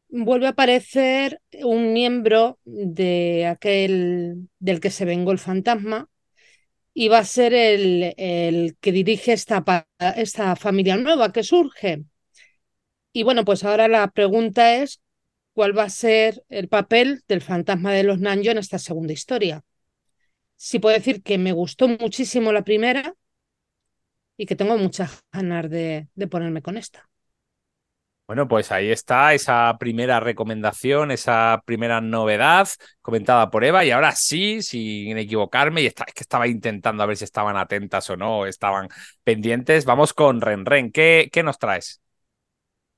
[0.08, 6.08] vuelve a aparecer un miembro de aquel del que se vengó el fantasma.
[7.02, 9.64] Y va a ser el, el que dirige esta,
[10.16, 12.04] esta familia nueva que surge.
[13.12, 15.00] Y bueno, pues ahora la pregunta es
[15.54, 19.62] cuál va a ser el papel del fantasma de los Nanjo en esta segunda historia.
[20.56, 23.14] Sí puedo decir que me gustó muchísimo la primera
[24.36, 27.07] y que tengo muchas ganas de, de ponerme con esta.
[28.28, 32.68] Bueno, pues ahí está esa primera recomendación, esa primera novedad
[33.00, 33.86] comentada por Eva.
[33.86, 37.56] Y ahora sí, sin equivocarme, y esta- es que estaba intentando a ver si estaban
[37.56, 38.88] atentas o no, estaban
[39.24, 39.86] pendientes.
[39.86, 40.92] Vamos con Ren Ren.
[40.92, 42.02] ¿Qué, qué nos traes?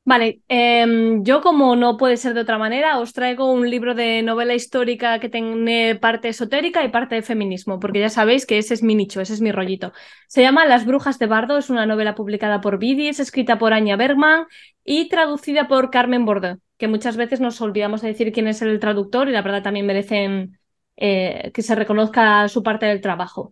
[0.02, 4.22] Vale, em, yo como no puede ser de otra manera, os traigo un libro de
[4.22, 8.74] novela histórica que tiene parte esotérica y parte de feminismo, porque ya sabéis que ese
[8.74, 9.92] es mi nicho, ese es mi rollito.
[10.26, 13.96] Se llama Las Brujas de Bardo, es una novela publicada por Bidis, escrita por Anya
[13.96, 14.46] Bergman
[14.84, 18.80] y traducida por Carmen Bordeaux, que muchas veces nos olvidamos de decir quién es el
[18.80, 20.58] traductor y la verdad también merecen
[20.96, 23.50] eh, que se reconozca su parte del trabajo.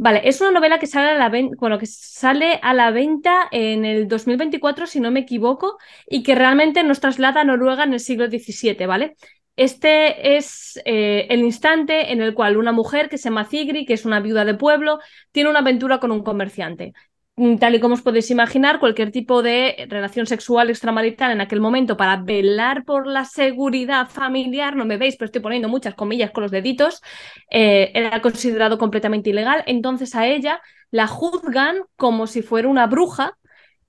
[0.00, 3.84] Vale, es una novela que sale a la bueno, que sale a la venta en
[3.84, 8.00] el 2024, si no me equivoco, y que realmente nos traslada a Noruega en el
[8.00, 9.16] siglo XVII, ¿vale?
[9.56, 13.94] Este es eh, el instante en el cual una mujer que se llama Sigrid, que
[13.94, 15.00] es una viuda de pueblo,
[15.32, 16.92] tiene una aventura con un comerciante.
[17.38, 21.60] Mm, Tal y como os podéis imaginar, cualquier tipo de relación sexual extramarital en aquel
[21.60, 26.32] momento para velar por la seguridad familiar, no me veis, pero estoy poniendo muchas comillas
[26.32, 27.00] con los deditos,
[27.50, 29.62] eh, era considerado completamente ilegal.
[29.66, 33.38] Entonces a ella la juzgan como si fuera una bruja,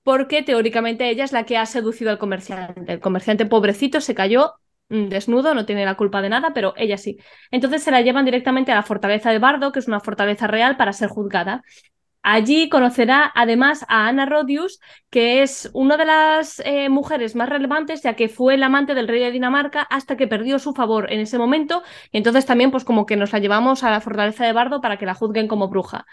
[0.04, 2.92] porque teóricamente ella es la que ha seducido al comerciante.
[2.92, 4.54] El comerciante pobrecito se cayó
[4.90, 7.18] mm, desnudo, no tiene la culpa de nada, pero ella sí.
[7.50, 10.76] Entonces se la llevan directamente a la fortaleza de Bardo, que es una fortaleza real,
[10.76, 11.62] para ser juzgada.
[12.22, 14.78] Allí conocerá además a Ana Rodius,
[15.08, 19.08] que es una de las eh, mujeres más relevantes, ya que fue el amante del
[19.08, 21.82] rey de Dinamarca hasta que perdió su favor en ese momento.
[22.12, 24.98] Y entonces también, pues como que nos la llevamos a la fortaleza de Bardo para
[24.98, 26.04] que la juzguen como bruja.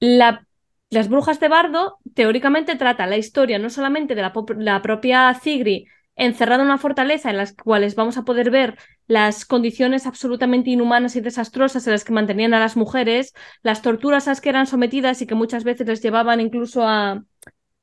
[0.00, 0.46] La-
[0.90, 5.86] las brujas de Bardo teóricamente trata la historia no solamente de la, la propia Sigrid
[6.16, 8.76] encerrada en una fortaleza en las cuales vamos a poder ver
[9.06, 14.26] las condiciones absolutamente inhumanas y desastrosas en las que mantenían a las mujeres, las torturas
[14.26, 17.22] a las que eran sometidas y que muchas veces les llevaban incluso a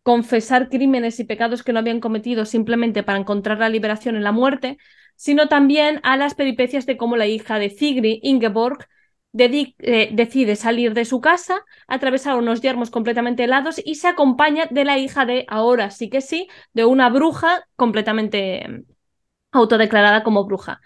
[0.04, 4.34] confesar crímenes y pecados que no habían cometido simplemente para encontrar la liberación en la
[4.34, 4.78] muerte,
[5.16, 8.88] sino también a las peripecias de cómo la hija de Sigrid, Ingeborg,
[9.36, 14.86] eh, decide salir de su casa, atravesar unos yermos completamente helados y se acompaña de
[14.86, 18.84] la hija de, ahora sí que sí, de una bruja completamente mm,
[19.52, 20.82] autodeclarada como bruja.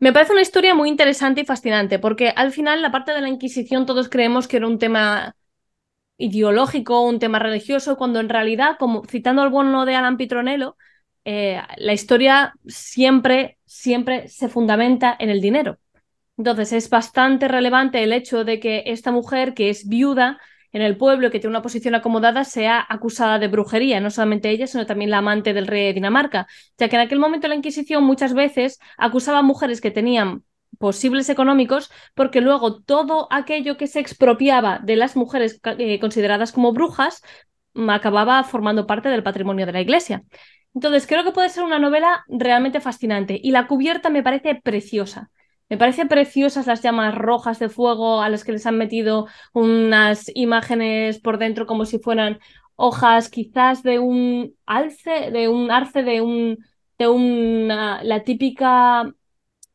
[0.00, 3.28] Me parece una historia muy interesante y fascinante, porque al final la parte de la
[3.28, 5.36] Inquisición todos creemos que era un tema
[6.18, 10.76] ideológico, un tema religioso, cuando en realidad, como citando al bueno de Alan Pitronello,
[11.24, 15.78] eh, la historia siempre, siempre se fundamenta en el dinero.
[16.40, 20.40] Entonces es bastante relevante el hecho de que esta mujer, que es viuda
[20.72, 24.48] en el pueblo y que tiene una posición acomodada, sea acusada de brujería, no solamente
[24.48, 26.46] ella, sino también la amante del rey de Dinamarca,
[26.78, 30.42] ya que en aquel momento la Inquisición muchas veces acusaba a mujeres que tenían
[30.78, 36.72] posibles económicos, porque luego todo aquello que se expropiaba de las mujeres eh, consideradas como
[36.72, 37.22] brujas
[37.90, 40.22] acababa formando parte del patrimonio de la Iglesia.
[40.72, 45.30] Entonces, creo que puede ser una novela realmente fascinante y la cubierta me parece preciosa.
[45.70, 50.30] Me parecen preciosas las llamas rojas de fuego a las que les han metido unas
[50.34, 52.40] imágenes por dentro como si fueran
[52.76, 56.58] hojas quizás de un alce, de un arce, de un
[56.98, 59.14] de una, la típica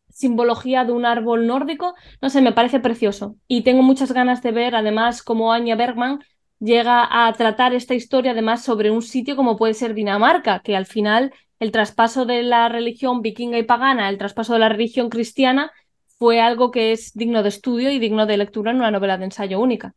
[0.10, 3.36] simbología de un árbol nórdico, no sé, me parece precioso.
[3.48, 6.20] Y tengo muchas ganas de ver, además, cómo Anya Bergman
[6.60, 10.86] llega a tratar esta historia, además, sobre un sitio como puede ser Dinamarca, que al
[10.86, 15.72] final el traspaso de la religión vikinga y pagana, el traspaso de la religión cristiana,
[16.18, 19.26] fue algo que es digno de estudio y digno de lectura en una novela de
[19.26, 19.94] ensayo única.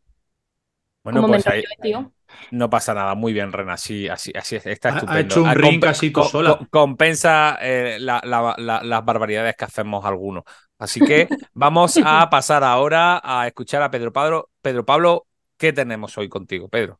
[1.03, 1.63] Bueno, pues ahí,
[2.51, 5.11] no pasa nada, muy bien, Ren, así, así, así está estupendo.
[5.11, 6.59] Ha hecho un ah, ring casi tú sola.
[6.69, 10.43] compensa eh, las barbaridades que hacemos algunos.
[10.77, 14.49] Así que vamos a pasar ahora a escuchar a Pedro Pablo.
[14.61, 15.27] Pedro Pablo,
[15.57, 16.99] ¿qué tenemos hoy contigo, Pedro?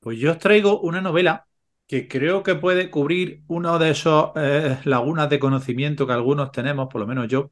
[0.00, 1.46] Pues yo os traigo una novela
[1.86, 6.88] que creo que puede cubrir una de esas eh, lagunas de conocimiento que algunos tenemos,
[6.88, 7.50] por lo menos yo,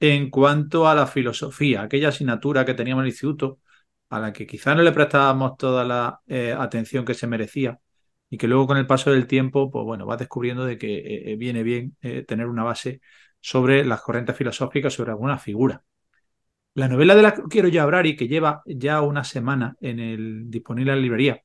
[0.00, 3.60] en cuanto a la filosofía, aquella asignatura que teníamos en el instituto,
[4.10, 7.80] a la que quizá no le prestábamos toda la eh, atención que se merecía
[8.30, 11.32] y que luego con el paso del tiempo, pues bueno, vas descubriendo de que eh,
[11.32, 13.00] eh, viene bien tener una base
[13.40, 15.82] sobre las corrientes filosóficas, sobre alguna figura.
[16.74, 20.00] La novela de la que quiero ya hablar y que lleva ya una semana en
[20.00, 21.42] el disponible en la librería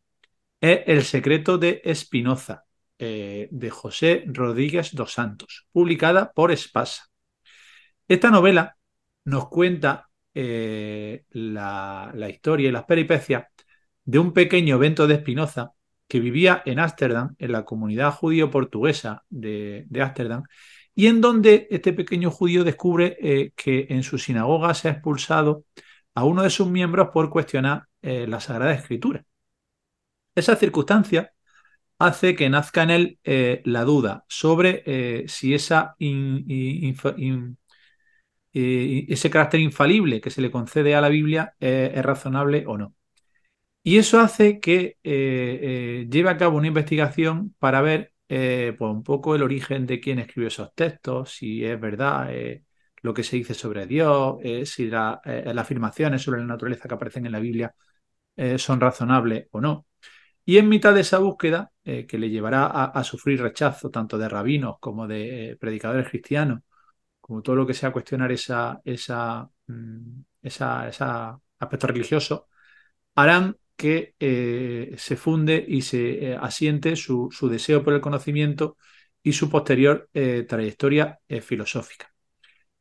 [0.60, 2.66] es El secreto de Espinoza,
[2.98, 7.09] de José Rodríguez dos Santos, publicada por Espasa.
[8.10, 8.76] Esta novela
[9.26, 13.46] nos cuenta eh, la, historia y las peripecias
[14.04, 15.74] de un pequeño evento de Espinoza
[16.08, 20.42] que vivía en Ámsterdam, en la comunidad judío-portuguesa de Ámsterdam,
[20.96, 25.66] y en donde este pequeño judío descubre eh, que en su sinagoga se ha expulsado
[26.16, 29.24] a uno de sus miembros por cuestionar eh, la Sagrada Escritura.
[30.34, 31.32] Esa circunstancia
[32.00, 33.20] hace que nazca en él
[33.66, 35.96] la duda sobre si esa
[38.54, 42.96] ese carácter infalible que se le concede a la Biblia eh, es razonable o no.
[43.84, 45.60] Y eso hace que eh,
[46.04, 50.20] eh, lleve a cabo una investigación para ver pues un poco el origen de quién
[50.20, 52.30] escribió esos textos, si es verdad
[53.02, 55.20] lo que se dice sobre Dios, si las
[55.58, 57.74] afirmaciones sobre la naturaleza que aparecen en la Biblia
[58.58, 59.88] son razonables o no.
[60.46, 64.76] Y en mitad de esa búsqueda, que le llevará a, sufrir rechazo tanto de rabinos
[64.80, 66.62] como de predicadores cristianos,
[67.30, 72.48] como todo lo que sea cuestionar esa, esa, mm, esa, aspecto religioso,
[73.16, 78.78] harán que eh, se funde y se eh, asiente su, deseo por el conocimiento
[79.22, 82.12] y su posterior eh, trayectoria filosófica.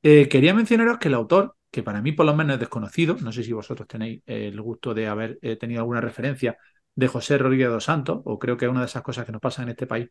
[0.02, 3.44] quería mencionaros que el autor, que para mí por lo menos es desconocido, no sé
[3.44, 6.56] si vosotros tenéis el gusto de haber tenido alguna referencia
[6.94, 9.42] de José Rodríguez dos Santos, o creo que es una de esas cosas que nos
[9.42, 10.08] pasa en este país,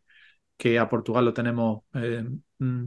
[0.56, 1.82] que a Portugal lo tenemos
[2.58, 2.86] mm,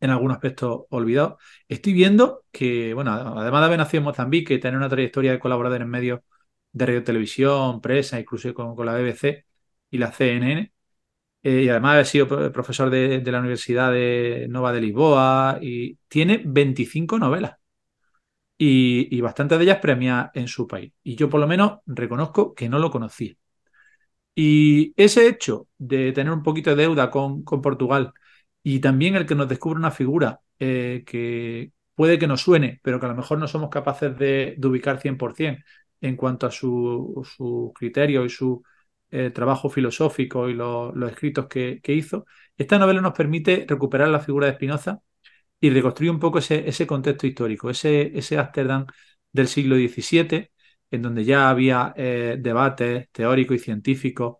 [0.00, 1.38] en algún aspecto olvidado.
[1.68, 5.82] Estoy viendo que, bueno, además de haber nacido en Mozambique tener una trayectoria de colaborador
[5.82, 6.20] en medios
[6.72, 9.46] de radio televisión, prensa, incluso con, la BBC
[9.90, 10.72] y la CNN,
[11.42, 15.98] eh, y además de haber sido profesor de, la Universidad de Nova de Lisboa, y
[16.08, 17.56] tiene 25 novelas.
[18.58, 20.92] Y, bastantes de ellas premiadas en su país.
[21.02, 23.34] Y yo por lo menos reconozco que no lo conocía.
[24.34, 28.12] Y ese hecho de tener un poquito de deuda con Portugal,
[28.68, 32.98] y también el que nos descubre una figura eh, que puede que nos suene, pero
[32.98, 35.62] que a lo mejor no somos capaces de, ubicar 100%
[36.00, 38.64] en cuanto a su, criterio y su
[39.10, 44.48] eh, trabajo filosófico y los escritos que, hizo, esta novela nos permite recuperar la figura
[44.48, 45.00] de Spinoza
[45.60, 48.36] y reconstruir un poco ese, ese contexto histórico, ese, ese
[49.32, 50.50] del siglo XVII,
[50.90, 54.38] en donde ya había eh, debates teóricos y científicos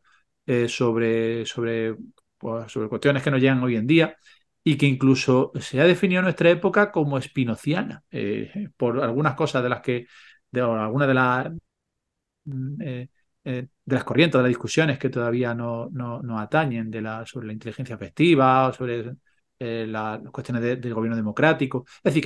[0.68, 1.96] sobre, sobre
[2.38, 4.16] pues, sobre cuestiones que nos llegan hoy en día
[4.66, 9.62] y que incluso se ha definido en nuestra época como espinociana, eh, por algunas cosas
[9.62, 10.06] de las que,
[10.50, 11.52] de algunas de las
[12.44, 13.08] mm, eh,
[13.44, 17.46] eh, de las corrientes, de las discusiones que todavía no, no, atañen de la, sobre
[17.46, 19.14] la inteligencia efectiva o sobre
[19.58, 21.84] las cuestiones del gobierno democrático.
[22.02, 22.22] Es decir,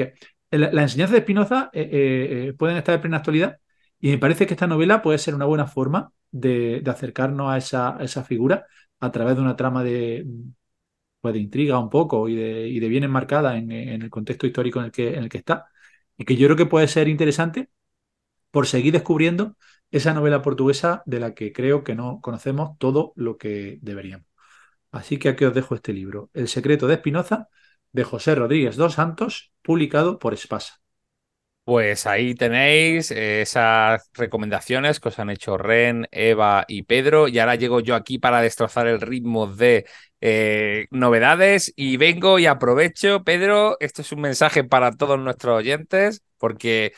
[0.51, 3.59] que la, enseñanza de Spinoza pueden estar en plena actualidad
[4.01, 7.99] y me parece que esta novela puede ser una buena forma de, acercarnos a esa,
[7.99, 8.67] a esa figura
[9.01, 10.27] a través de una trama de,
[11.21, 14.79] pues de intriga un poco y de, y de bien enmarcada en, el contexto histórico
[14.81, 15.67] en el, que, en el que está.
[16.17, 17.71] Y que yo creo que puede ser interesante
[18.51, 19.57] por seguir descubriendo
[19.91, 24.27] esa novela portuguesa de la que creo que no conocemos todo lo que deberíamos.
[24.93, 27.49] Así que aquí os dejo este libro, El secreto de Espinoza,
[27.93, 30.80] de José Rodríguez dos Santos, publicado por Espasa.
[31.71, 37.29] Pues ahí tenéis esas recomendaciones que os han hecho Ren, Eva y Pedro.
[37.29, 39.87] Y ahora llego yo aquí para destrozar el ritmo de
[40.21, 41.73] eh, novedades.
[41.77, 46.93] Y vengo y aprovecho, Pedro, esto es un mensaje para todos nuestros oyentes, porque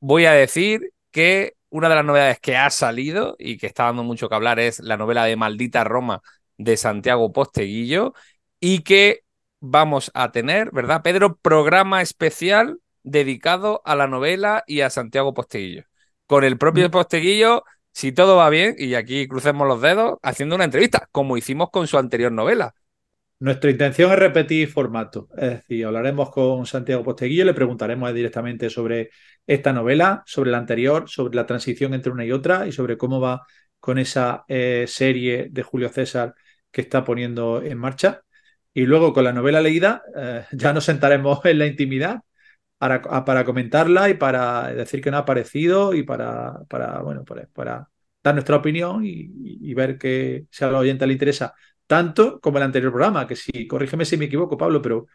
[0.00, 4.02] voy a decir que una de las novedades que ha salido y que está dando
[4.02, 6.20] mucho que hablar es la novela de Maldita Roma
[6.58, 8.12] de Santiago Posteguillo
[8.58, 9.22] y que
[9.60, 11.36] vamos a tener, ¿verdad, Pedro?
[11.36, 15.84] Programa especial dedicado a la novela y a Santiago Posteguillo.
[16.26, 16.90] Con el propio mm.
[16.90, 21.70] Posteguillo, si todo va bien, y aquí crucemos los dedos, haciendo una entrevista, como hicimos
[21.70, 22.74] con su anterior novela.
[23.38, 29.10] Nuestra intención es repetir formato, es decir, hablaremos con Santiago Posteguillo, le preguntaremos directamente sobre
[29.46, 33.20] esta novela, sobre la anterior, sobre la transición entre una y otra y sobre cómo
[33.20, 33.46] va
[33.78, 36.34] con esa eh, serie de Julio César
[36.70, 38.22] que está poniendo en marcha.
[38.72, 42.20] Y luego con la novela leída eh, ya nos sentaremos en la intimidad
[42.78, 47.88] para, para, comentarla y para decir que no ha parecido y para, para bueno, para,
[48.22, 51.54] dar nuestra opinión y, ver que si a la oyente le interesa
[51.86, 55.06] tanto como el anterior programa, que si, corrígeme si me equivoco, Pablo, pero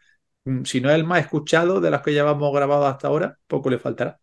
[0.45, 3.69] mm, si no es el más escuchado de las que llevamos grabado hasta ahora, poco
[3.69, 4.19] le faltará.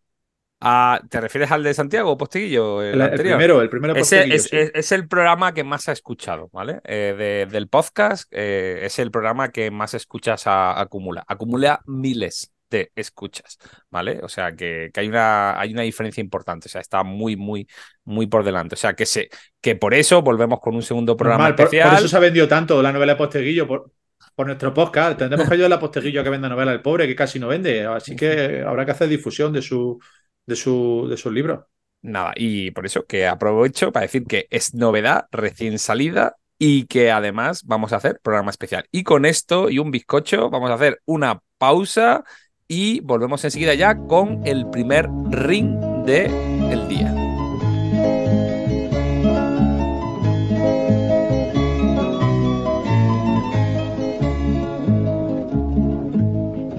[0.61, 2.81] Ah, ¿Te refieres al de Santiago Posteguillo?
[2.81, 6.81] El, primero, el primero es, es, el programa que más ha escuchado, ¿vale?
[6.83, 11.23] Eh, del podcast eh, es el programa que más escuchas acumula.
[11.27, 13.57] Acumula miles de escuchas,
[13.89, 14.19] ¿vale?
[14.23, 17.67] O sea, que, hay, una, hay una diferencia importante, o sea, está muy, muy,
[18.03, 18.75] muy por delante.
[18.75, 19.29] O sea, que, se,
[19.61, 21.89] que por eso volvemos con un segundo programa especial.
[21.89, 23.91] Por, eso se ha vendido tanto la novela de Posteguillo, por,
[24.35, 25.17] por nuestro podcast.
[25.17, 27.85] Tendremos que ayudar a Posteguillo a que venda novela, el pobre, que casi no vende.
[27.85, 29.99] Así que habrá que hacer difusión de su
[30.49, 31.61] de, su, de sus libros.
[32.01, 37.11] Nada, y por eso que aprovecho para decir que es novedad recién salida y que
[37.11, 38.85] además vamos a hacer programa especial.
[38.91, 42.23] Y con esto y un bizcocho vamos a hacer una pausa
[42.71, 46.31] y volvemos enseguida ya con el primer ring del
[46.71, 47.15] el día.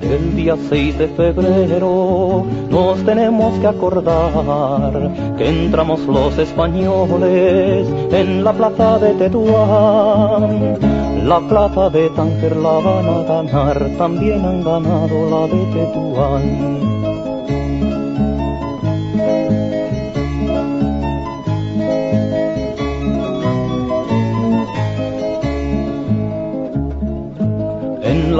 [0.01, 8.53] El día 6 de febrero nos tenemos que acordar que entramos los españoles en la
[8.53, 11.00] plaza de Tetuán.
[11.25, 17.20] La plaza de Tánger la van a ganar, también han ganado la de Tetuán.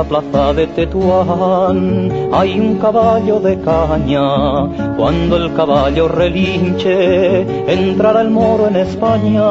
[0.01, 4.67] La plaza de Tetuán hay un caballo de caña.
[4.97, 9.45] Cuando el caballo relinche, entrará el moro en España.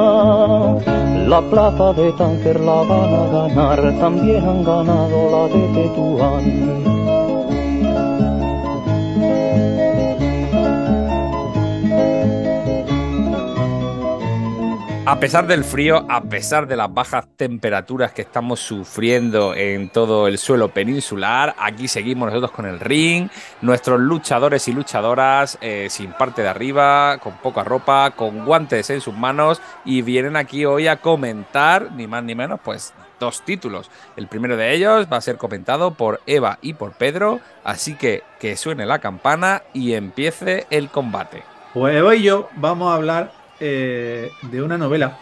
[1.27, 6.98] La plaza de Tánger la van a ganar, también han ganado la de Tetuán.
[15.09, 20.27] A pesar del frío, a pesar de las bajas temperaturas que estamos sufriendo en todo
[20.27, 23.27] el suelo peninsular, aquí seguimos nosotros con el ring,
[23.61, 29.01] nuestros luchadores y luchadoras eh, sin parte de arriba, con poca ropa, con guantes en
[29.01, 33.89] sus manos y vienen aquí hoy a comentar, ni más ni menos, pues dos títulos.
[34.15, 38.21] El primero de ellos va a ser comentado por Eva y por Pedro, así que
[38.39, 41.41] que suene la campana y empiece el combate.
[41.73, 45.17] Pues Eva y yo vamos a hablar eh, de una novela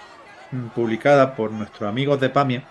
[0.52, 2.64] mm, publicada por nuestros amigos de Pamia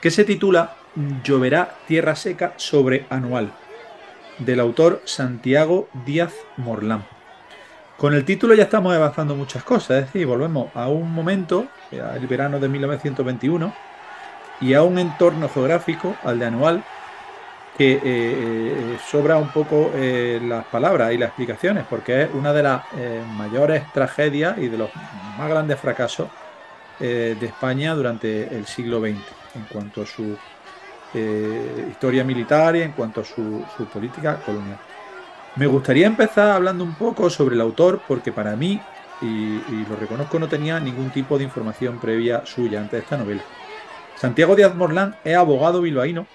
[0.00, 0.74] que se titula
[1.22, 3.52] Lloverá tierra seca sobre anual,
[4.38, 7.04] del autor Santiago Díaz Morlán.
[7.96, 12.26] Con el título ya estamos avanzando muchas cosas, es decir, volvemos a un momento, el
[12.26, 13.74] verano de 1921,
[14.60, 16.84] y a un entorno geográfico, al de anual,
[17.78, 22.52] que eh, eh, sobra un poco eh, las palabras y las explicaciones, porque es una
[22.52, 22.82] de las
[23.36, 24.90] mayores tragedias y de los
[25.38, 26.28] más grandes fracasos
[26.98, 29.20] de España durante el siglo XX,
[29.54, 30.36] en cuanto a su
[31.88, 34.78] historia militar y en cuanto a su, política colonial.
[35.54, 38.80] Me gustaría empezar hablando un poco sobre el autor, porque para mí,
[39.22, 43.42] y, lo reconozco, no tenía ningún tipo de información previa suya antes de esta novela.
[44.16, 46.26] Santiago Díaz Morlán es abogado bilbaíno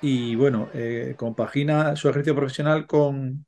[0.00, 3.46] y bueno, eh, compagina su ejercicio profesional con,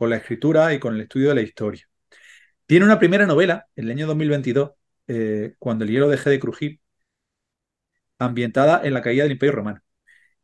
[0.00, 1.88] la escritura y con el estudio de la historia.
[2.66, 4.72] Tiene una primera novela en el año 2022,
[5.08, 6.80] eh, cuando el hielo deje de crujir,
[8.18, 9.80] ambientada en la caída del Imperio Romano.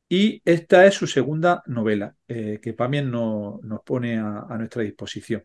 [0.08, 5.44] Y esta es su segunda novela, eh, que también nos pone a, nuestra disposición.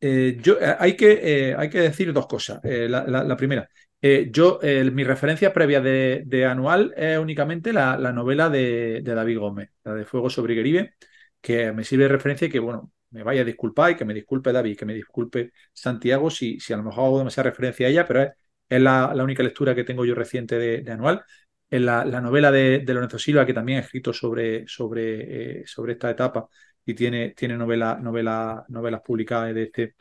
[0.00, 2.60] Em, yo, hay, que, hay que decir dos cosas.
[2.62, 3.68] la, primera,
[4.00, 4.60] eh, yo,
[4.92, 10.30] mi referencia previa de, Anual es únicamente la, novela de, David Gómez, la de Fuego
[10.30, 10.94] sobre Geribe,
[11.40, 14.14] que me sirve de referencia y que, bueno, me vaya a disculpar y que me
[14.14, 17.90] disculpe David, que me disculpe Santiago si, si a lo mejor hago demasiada referencia a
[17.90, 18.30] ella, pero es,
[18.68, 21.24] es la, única lectura que tengo yo reciente de, Anual.
[21.70, 26.10] En la, novela de, Lorenzo Silva, que también ha escrito sobre, sobre, eh, sobre esta
[26.10, 26.48] etapa
[26.88, 29.94] y tiene, tiene novela, novela, novelas publicadas de este,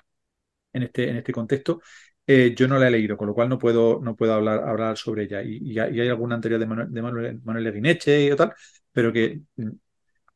[0.71, 1.81] en, este, en este contexto,
[2.25, 4.97] eh, yo no la he leído, con lo cual no puedo, no puedo hablar, hablar
[4.97, 5.41] sobre ella.
[5.43, 8.53] Y, hay alguna anterior de Manuel, de Manuel, Manuel y tal,
[8.93, 9.69] pero que mm,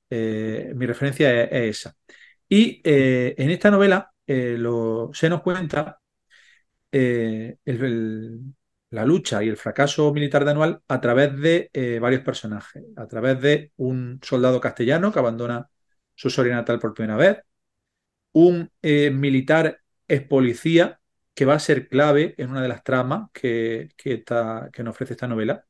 [0.09, 1.95] eh, mi referencia es, esa.
[2.49, 5.99] Y eh, en esta novela se nos cuenta
[8.89, 13.41] la lucha y el fracaso militar de Anual a través de varios personajes, a través
[13.41, 15.69] de un soldado castellano que abandona
[16.15, 17.39] su Soria natal por primera vez,
[18.33, 20.99] un militar ex policía
[21.33, 25.13] que va a ser clave en una de las tramas que, que, que nos ofrece
[25.13, 25.65] esta novela.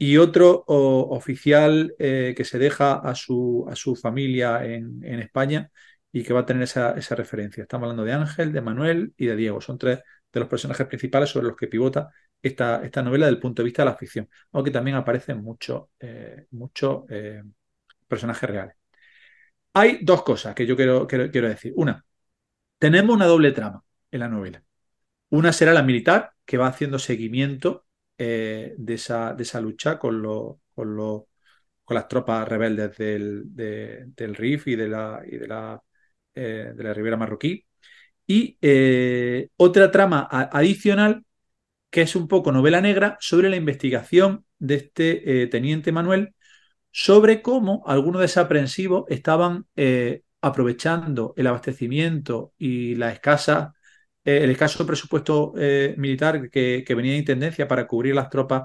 [0.00, 5.70] Y otro oficial eh, que se deja a su, a su familia en, España
[6.12, 7.62] y que va a tener esa, referencia.
[7.62, 9.60] Estamos hablando de Ángel, de Manuel y de Diego.
[9.60, 10.00] Son tres
[10.32, 12.10] de los personajes principales sobre los que pivota
[12.40, 15.88] esta, esta novela desde el punto de vista de la ficción, aunque también aparecen muchos
[15.98, 16.46] eh,
[17.10, 17.42] eh,
[18.06, 18.77] personajes reales.
[19.78, 21.72] Hay dos cosas que yo quiero, decir.
[21.76, 22.04] Una,
[22.78, 24.60] tenemos una doble trama en la novela.
[25.30, 27.86] Una será la militar, que va haciendo seguimiento
[28.18, 30.20] eh, de, esa, de, esa, lucha con,
[31.90, 35.80] las tropas rebeldes del, del RIF y de la, y de la,
[36.34, 37.64] eh, de la Ribera Marroquí.
[38.26, 41.24] Y eh, otra trama adicional,
[41.88, 46.34] que es un poco novela negra, sobre la investigación de este teniente Manuel
[47.04, 49.66] sobre cómo algunos desaprensivos estaban
[50.40, 53.74] aprovechando el abastecimiento y la escasa
[54.28, 58.64] eh, el escaso presupuesto eh, militar que, venía de Intendencia para cubrir las tropas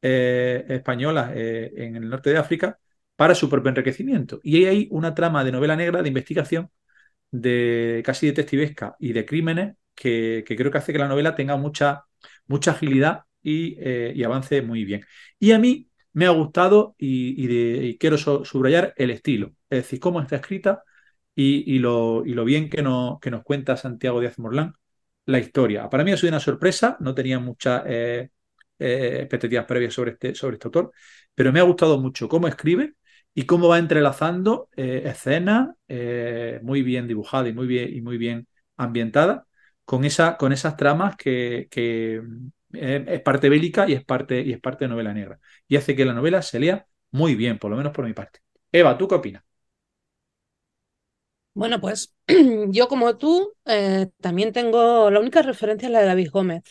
[0.00, 2.78] eh, españolas en el norte de África
[3.14, 4.40] para su propio enriquecimiento.
[4.42, 6.70] Y hay ahí una trama de novela negra de investigación,
[7.30, 12.04] de casi detectivesca y de crímenes que, creo que hace que la novela tenga mucha,
[12.46, 15.04] mucha agilidad y, avance muy bien.
[15.38, 20.36] Y a mí me ha gustado y, quiero subrayar el estilo, es decir, cómo está
[20.36, 20.82] escrita
[21.34, 24.74] y, lo, bien que, nos cuenta Santiago Díaz Morlán
[25.26, 25.88] la historia.
[25.88, 28.30] Para mí ha sido una sorpresa, no tenía muchas eh,
[28.78, 30.92] eh, expectativas previas sobre este, sobre este autor,
[31.34, 32.94] pero me ha gustado mucho cómo escribe
[33.34, 35.70] y cómo va entrelazando eh, escenas
[36.62, 38.46] muy bien dibujadas y muy bien, y
[38.76, 39.42] ambientadas
[39.84, 41.68] con esas tramas que,
[42.72, 45.40] es parte bélica y es parte, y es parte de novela negra.
[45.68, 48.40] Y hace que la novela se lea muy bien, por lo menos por mi parte.
[48.72, 49.44] Eva, ¿tú qué opinas?
[51.54, 52.14] Bueno, pues
[52.70, 56.62] yo como tú eh, también tengo la única referencia es la de David Gómez.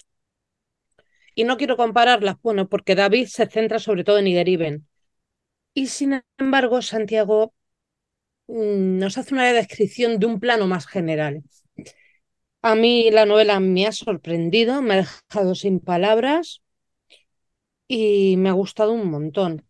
[1.36, 4.88] Y no quiero compararlas, bueno, porque David se centra sobre todo en Igeriben.
[5.74, 7.54] Y sin embargo, Santiago
[8.48, 11.44] mm, nos hace una descripción de un plano más general.
[12.64, 16.62] A mí la novela me ha sorprendido, me ha dejado sin palabras
[17.88, 19.66] y me ha gustado un montón.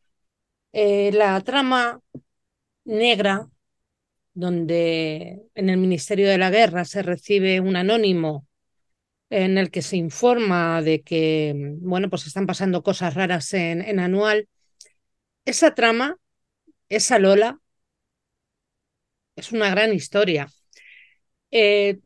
[0.73, 2.01] Eh, la trama
[2.85, 3.49] negra
[4.33, 8.47] donde en el Ministerio de la Guerra se recibe un anónimo
[9.29, 13.99] en el que se informa de que, bueno, pues están pasando cosas raras en, en
[13.99, 14.49] Anual.
[15.45, 16.17] Esa trama,
[16.89, 17.59] esa Lola,
[19.35, 20.47] es una gran historia.
[21.51, 21.99] Eh,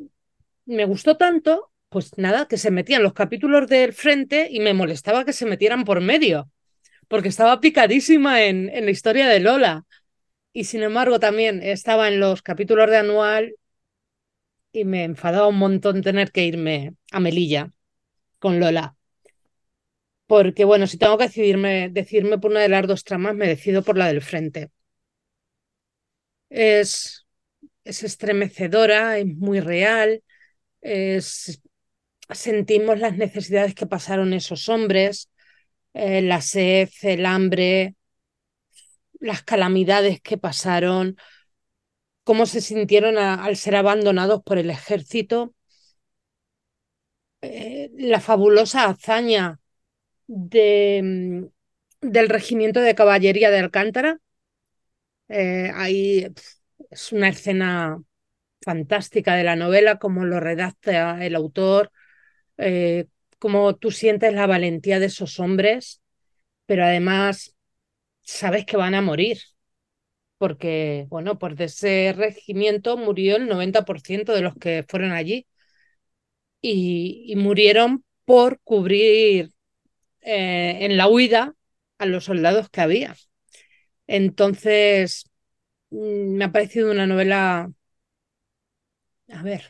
[0.66, 5.26] me gustó tanto, pues nada, que se metían los capítulos del frente y me molestaba
[5.26, 6.50] que se metieran por medio,
[7.08, 9.86] porque estaba picadísima en, en la historia de Lola.
[10.54, 13.56] Y sin embargo, también estaba en los capítulos de anual
[14.72, 17.72] y me enfadaba un montón tener que irme a Melilla
[18.40, 18.98] con Lola.
[20.32, 23.84] Porque, bueno, si tengo que decidirme, decirme por una de las dos tramas, me decido
[23.84, 24.70] por la del frente.
[26.50, 27.26] Es,
[27.86, 30.24] es estremecedora, es muy real,
[32.30, 35.30] sentimos las necesidades que pasaron esos hombres,
[35.94, 37.96] eh, la sed, el hambre,
[39.20, 41.18] las calamidades que pasaron,
[42.24, 45.54] cómo se sintieron al ser abandonados por el ejército,
[47.42, 49.60] eh, la fabulosa hazaña
[50.28, 54.20] de, mm, del regimiento de caballería de Alcántara.
[55.28, 56.28] Eh, ahí
[56.90, 58.00] es una escena
[58.66, 61.92] fantástica de la novela, como lo redacta el autor,
[62.58, 63.08] eh,
[63.40, 66.02] cómo tú sientes la valentía de esos hombres,
[66.66, 67.56] pero además
[68.22, 69.40] sabes que van a morir,
[70.38, 75.48] porque, bueno, por ese regimiento murió el 90% de los que fueron allí
[76.62, 79.52] y, murieron por cubrir
[80.22, 81.56] eh, en la huida
[82.00, 83.16] a los soldados que había.
[84.08, 85.30] Entonces,
[85.92, 85.98] mm,
[86.38, 87.72] me ha parecido una novela,
[89.30, 89.64] a ver,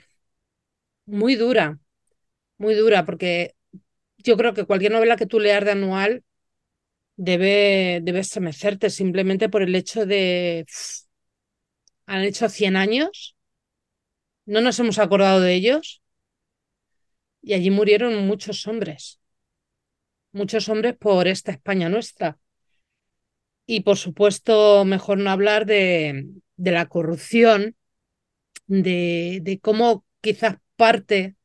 [1.05, 1.79] muy dura,
[2.57, 3.55] muy dura, porque
[4.19, 6.23] yo creo que cualquier novela que tú leas de anual
[7.17, 10.65] debe, debe estremecerte simplemente por el hecho de...
[12.07, 13.35] han hecho 100 años,
[14.45, 16.01] no nos hemos acordado de ellos
[17.41, 19.19] y allí murieron muchos hombres,
[20.33, 22.37] muchos hombres por esta España nuestra.
[23.65, 27.74] Y por supuesto, mejor no hablar de, de la corrupción,
[28.67, 31.35] de, de cómo quizás parte,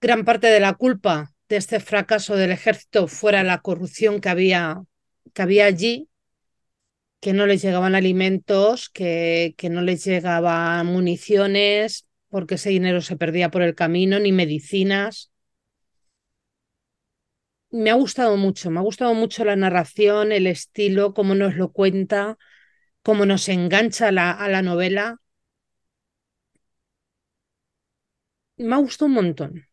[0.00, 4.82] gran parte de la culpa de este fracaso del ejército fuera la corrupción que había,
[5.34, 6.08] que había allí,
[7.20, 13.16] que no les llegaban alimentos, que, que no les llegaban municiones, porque ese dinero se
[13.16, 15.30] perdía por el camino, ni medicinas.
[17.70, 21.70] Me ha gustado mucho, me ha gustado mucho la narración, el estilo, cómo nos lo
[21.72, 22.38] cuenta,
[23.02, 25.18] cómo nos engancha la, a la novela.
[28.58, 29.66] Me ha gustado un montón.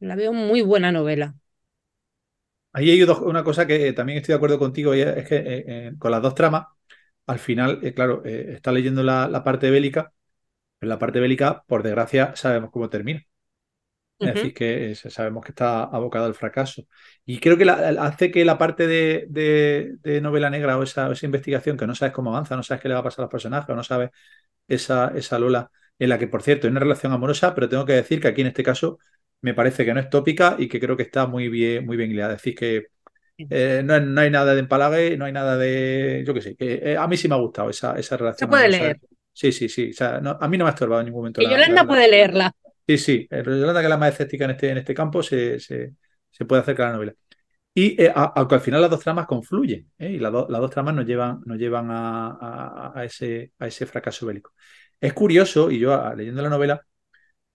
[0.00, 1.36] La veo muy buena novela.
[2.72, 5.92] Ahí hay una cosa que también estoy de acuerdo contigo, y es que eh, eh,
[5.98, 6.66] con las dos tramas,
[7.26, 10.12] al final, eh, claro, eh, está leyendo la, la parte bélica,
[10.78, 13.24] pero la parte bélica, por desgracia, sabemos cómo termina.
[14.22, 16.82] Es decir, que eh, sabemos que está abocado al fracaso.
[17.24, 17.74] Y creo que la-
[18.04, 21.94] hace que la parte de, de- de novela negra o esa, esa investigación que no
[21.94, 23.84] sabes cómo avanza, no sabes qué le va a pasar a los personajes, o no
[23.84, 24.10] sabes
[24.68, 27.92] esa, esa Lola, en la que, por cierto, hay una relación amorosa, pero tengo que
[27.94, 28.98] decir que aquí en este caso
[29.40, 32.10] me parece que no es tópica y que creo que está muy bien, muy bien
[32.10, 32.34] hilada.
[32.34, 32.86] Es decir, que
[33.50, 36.24] eh, no, no hay nada de empalague, no hay nada de.
[36.26, 38.50] Yo qué sé, que eh, a mí sí me ha gustado esa, esa Se relación
[38.50, 38.84] puede amorosa.
[38.84, 39.00] leer.
[39.32, 39.90] Sí, sí, sí.
[39.90, 41.82] O sea, no- a mí no me ha estorbado en ningún momento la, Yolanda la-
[41.82, 42.52] la- puede leerla.
[42.86, 43.12] Sí, sí.
[43.30, 45.94] eh, pero Yolanda, que es la más escéptica en este, en este campo, se, se,
[46.30, 47.14] se puede acercar a la novela.
[47.74, 50.12] Y eh, a- aunque al final las dos tramas confluyen, ¿eh?
[50.12, 53.66] y las, do- las dos tramas nos llevan, nos llevan a, a- a ese, a
[53.68, 54.52] ese fracaso bélico.
[55.00, 56.84] Es curioso, y yo leyendo la novela,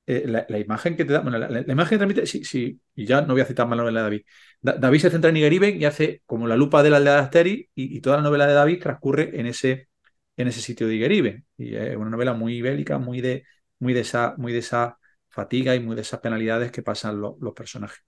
[0.07, 3.21] eh, la, imagen que te da, bueno, la, imagen que transmite, sí, sí, y ya
[3.21, 4.21] no voy a citar más la novela de David.
[4.61, 7.19] Da- David se centra en Igeriben y hace como la lupa de la aldea de
[7.21, 9.89] Asteri, y, y toda la novela de David transcurre en ese,
[10.37, 11.45] en ese sitio de Igeriben.
[11.57, 13.45] Y es una novela muy bélica, muy de,
[13.79, 17.37] muy de esa, muy de esa fatiga y muy de esas penalidades que pasan lo-
[17.41, 17.99] los personajes.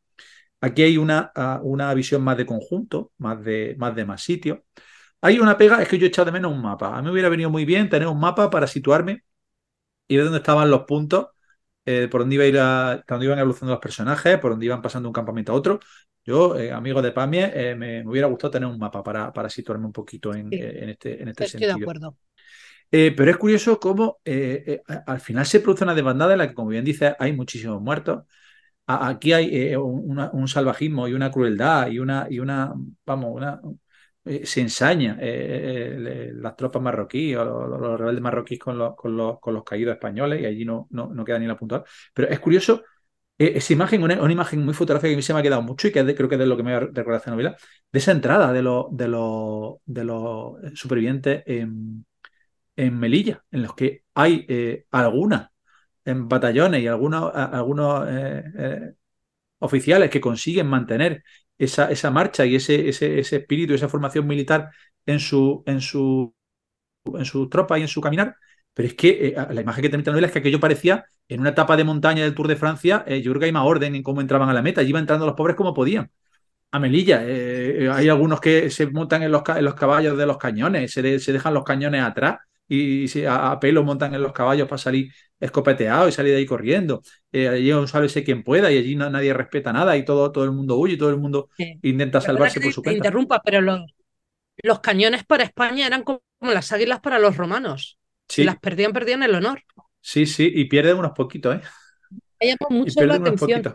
[0.62, 4.66] Aquí hay una, ah, una visión más de conjunto, más de más, de más sitio.
[5.26, 6.96] Hay una pega, es que yo he echado de menos un mapa.
[6.96, 9.24] A mí me hubiera venido muy bien tener un mapa para situarme
[10.08, 11.28] y ver dónde estaban los puntos,
[11.86, 14.82] eh, por dónde, iba a ir a- dónde iban evolucionando los personajes, por dónde iban
[14.82, 15.80] pasando de un campamento a otro.
[16.26, 19.50] Yo, eh, amigo de Pamie, eh, me, me hubiera gustado tener un mapa para, para
[19.50, 20.58] situarme un poquito en, Sí.
[20.58, 22.16] eh, en este, en este Estoy de acuerdo.
[22.92, 24.20] Eh, pero es curioso cómo
[25.08, 28.24] al final se produce una desbandada en la que, como bien dice, hay muchísimos muertos.
[28.88, 32.74] A- aquí hay eh, un, una- un salvajismo y una crueldad y una, y una
[33.06, 33.62] vamos, una,
[34.26, 39.40] se ensaña eh, eh, las tropas marroquíes o los, rebeldes marroquíes con los, con los,
[39.40, 41.84] con los caídos españoles y allí no, no, no queda ni la puntual.
[42.14, 42.84] Pero es curioso
[43.38, 45.62] eh, esa imagen, una, una imagen muy fotográfica que a mí se me ha quedado
[45.62, 47.56] mucho y que creo que es de lo que me recuerda esta novela,
[47.92, 49.08] de esa entrada de los, de
[49.86, 52.06] de supervivientes en,
[52.76, 55.50] en Melilla, en los que hay eh, algunas
[56.06, 58.94] en batallones y algunos, algunos eh, eh,
[59.60, 61.24] oficiales que consiguen mantener
[61.58, 64.72] esa, esa marcha y ese, ese, ese espíritu, esa formación militar
[65.06, 66.34] en su, en su,
[67.06, 68.36] en su tropa y en su caminar.
[68.74, 71.40] Pero es que eh, la imagen que transmite la novela es que aquello parecía en
[71.40, 73.96] una etapa de montaña del Tour de Francia, eh, yo creo que hay más orden
[73.96, 76.12] en cómo entraban a la meta, y iban entrando los pobres como podían.
[76.72, 80.38] A Melilla, eh, hay algunos que se montan en los, en los caballos de los
[80.38, 84.34] cañones, se, se dejan los cañones atrás y, se- a, a pelo montan en los
[84.34, 87.02] caballos para salir escopeteados y salir de ahí corriendo.
[87.32, 90.44] Eh, allí un sálvese quien pueda y allí no- nadie respeta nada y todo, todo
[90.46, 91.82] el mundo huye y todo el mundo Sí.
[91.82, 93.06] intenta salvarse por su cuenta.
[93.06, 93.82] interrumpa, pero los,
[94.64, 98.00] los cañones para España eran como las águilas para los romanos.
[98.30, 99.64] Si Sí, las perdían, perdían el honor.
[100.02, 101.62] sí, sí, y pierden unos poquitos, ¿eh?
[102.40, 103.68] Me llamó Y mucho la atención.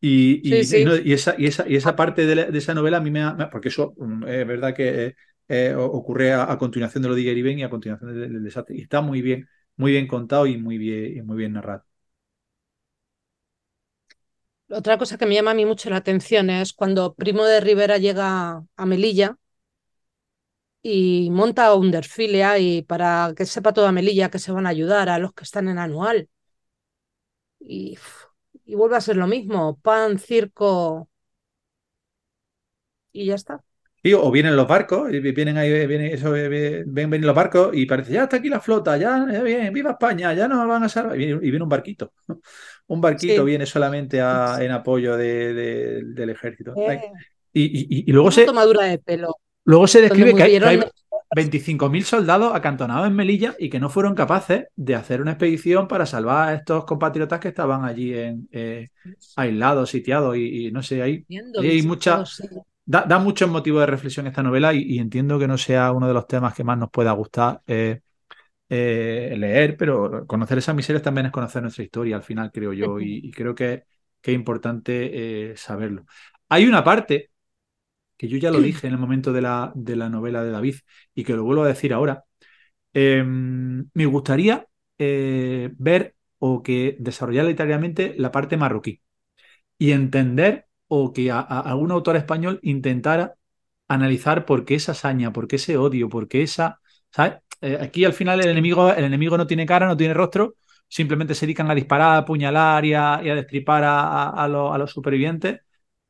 [0.00, 0.80] Y, y- Sí, sí.
[0.80, 3.00] y no, y esa, y, esa, y esa parte de, la- de esa novela a
[3.00, 3.36] mí me ha.
[3.50, 5.14] Porque eso mm, es verdad que
[5.52, 8.76] eh, ocurre a, continuación de lo de Igeriben y a continuación del, desastre.
[8.76, 11.84] Y está muy bien, muy bien contado y muy bien, y muy bien narrado.
[14.70, 17.98] Otra cosa que me llama a mí mucho la atención es cuando Primo de Rivera
[17.98, 19.36] llega a Melilla
[20.82, 25.08] y monta un desfile ahí para que sepa toda Melilla que se van a ayudar
[25.10, 26.28] a los que están en anual.
[27.60, 27.98] Y,
[28.64, 31.08] y vuelve a ser lo mismo, pan, circo
[33.12, 33.64] y ya está.
[34.04, 37.70] Y, o vienen los barcos, y vienen ahí, vienen, eso, eh, ven, ven los barcos
[37.72, 40.82] y parece, ya está aquí la flota, ya, eh, bien, viva España, ya nos van
[40.82, 41.14] a salvar.
[41.14, 42.12] Y viene, y viene un barquito.
[42.88, 43.46] Un barquito Sí.
[43.46, 46.74] viene solamente a- en apoyo de- de- del ejército.
[46.76, 47.00] Eh,
[47.54, 49.36] Y, luego una se, tomadura de pelo.
[49.64, 50.90] luego se describe que hay, que hay- murieron
[51.34, 56.04] 25.000 soldados acantonados en Melilla y que no fueron capaces de hacer una expedición para
[56.06, 58.88] salvar a estos compatriotas que estaban allí en, eh,
[59.36, 61.24] aislados, sitiados y, y no sé, hay,
[61.58, 62.24] hay mucha.
[62.84, 66.14] Da, da muchos motivos de reflexión esta novela y, entiendo que no sea uno de
[66.14, 68.00] los temas que más nos pueda gustar eh,
[68.68, 73.00] eh, leer, pero conocer esas miserias también es conocer nuestra historia al final, creo yo,
[73.00, 73.84] y, creo que,
[74.20, 76.04] que es importante eh, saberlo.
[76.48, 77.30] Hay una parte
[78.16, 80.76] que yo ya lo dije en el momento de la, de la novela de David
[81.14, 82.24] y que lo vuelvo a decir ahora.
[82.94, 84.66] eh, me gustaría
[84.98, 89.02] ver o que desarrollar literariamente la parte marroquí
[89.78, 93.34] y entender o que a, a algún autor español intentara
[93.88, 96.80] analizar por qué esa hazaña, por qué ese odio, por qué esa,
[97.10, 97.34] ¿sabes?
[97.60, 100.54] Eh, aquí al final el enemigo, el enemigo no tiene cara, no tiene rostro,
[100.88, 104.74] simplemente se dedican a disparar, a apuñalar y a, y a destripar a, a- los,
[104.74, 105.60] a los supervivientes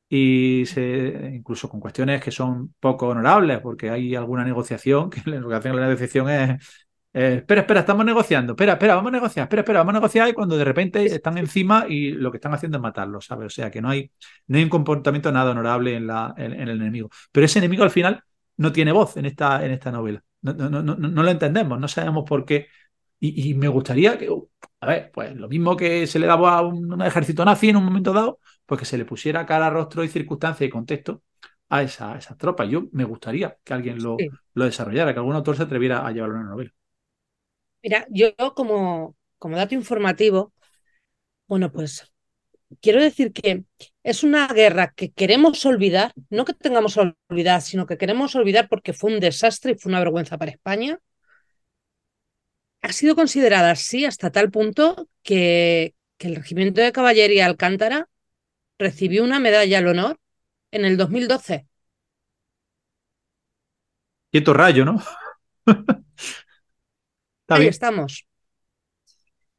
[0.09, 5.37] y se, incluso con cuestiones que son poco honorables, porque hay alguna negociación, que la
[5.39, 9.61] negociación, la negociación es, eh, espera, espera, estamos negociando, espera, espera, vamos a negociar, espera,
[9.61, 12.79] espera, vamos a negociar y cuando de repente están encima y lo que están haciendo
[12.79, 13.47] es matarlos, ¿sabes?
[13.47, 14.11] O sea, que no hay,
[14.47, 17.11] no hay un comportamiento nada honorable en, la, en, en el enemigo.
[17.31, 18.23] Pero ese enemigo al final
[18.57, 20.23] no tiene voz en esta, en esta novela.
[20.43, 22.69] No, no, no, no, no lo entendemos, no sabemos por qué.
[23.21, 24.29] Y, y me gustaría que,
[24.81, 27.77] a ver, pues lo mismo que se le daba a un, un ejército nazi en
[27.77, 31.23] un momento dado, pues que se le pusiera cara, rostro y circunstancia y contexto
[31.69, 32.69] a esa, a esas tropas.
[32.69, 34.29] Yo me gustaría que alguien lo, Sí.
[34.55, 36.71] lo desarrollara, que algún autor se atreviera a llevarlo a una novela.
[37.83, 40.53] Mira, yo como, como dato informativo,
[41.47, 42.13] bueno, pues
[42.81, 43.65] quiero decir que
[44.03, 48.93] es una guerra que queremos olvidar, no que tengamos olvidar, sino que queremos olvidar porque
[48.93, 51.01] fue un desastre y fue una vergüenza para España.
[52.83, 58.09] Ha sido considerada así hasta tal punto que, que el Regimiento de Caballería Alcántara
[58.79, 60.19] recibió una medalla al honor
[60.73, 61.67] en el 2012.
[64.31, 65.03] Quieto rayo, ¿no?
[67.53, 67.75] Ahí bien.
[67.75, 68.27] estamos.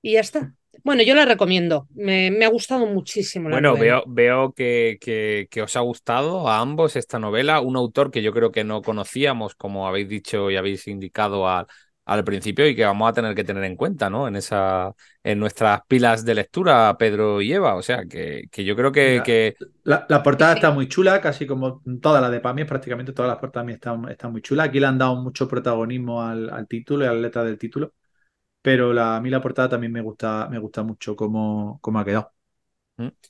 [0.01, 0.53] Y ya está.
[0.83, 1.87] Bueno, yo la recomiendo.
[1.95, 3.95] Me, me ha gustado muchísimo la Bueno, novela.
[3.95, 8.21] veo, veo que, que- que os ha gustado a ambos esta novela, un autor que
[8.23, 11.67] yo creo que no conocíamos, como habéis dicho y habéis indicado al,
[12.05, 14.27] al principio, y que vamos a tener que tener en cuenta, ¿no?
[14.27, 14.93] En esa,
[15.23, 17.75] en nuestras pilas de lectura, Pedro y Eva.
[17.75, 21.19] O sea, que, que yo creo que, Mira, que La, la portada está muy chula,
[21.21, 24.67] casi como todas las de Pami, prácticamente todas las portadas están, están muy chulas.
[24.69, 27.93] Aquí le han dado mucho protagonismo al, al título y a la letra del título,
[28.61, 32.05] pero la, a mí la portada también me gusta, me gusta mucho cómo, cómo ha
[32.05, 32.32] quedado.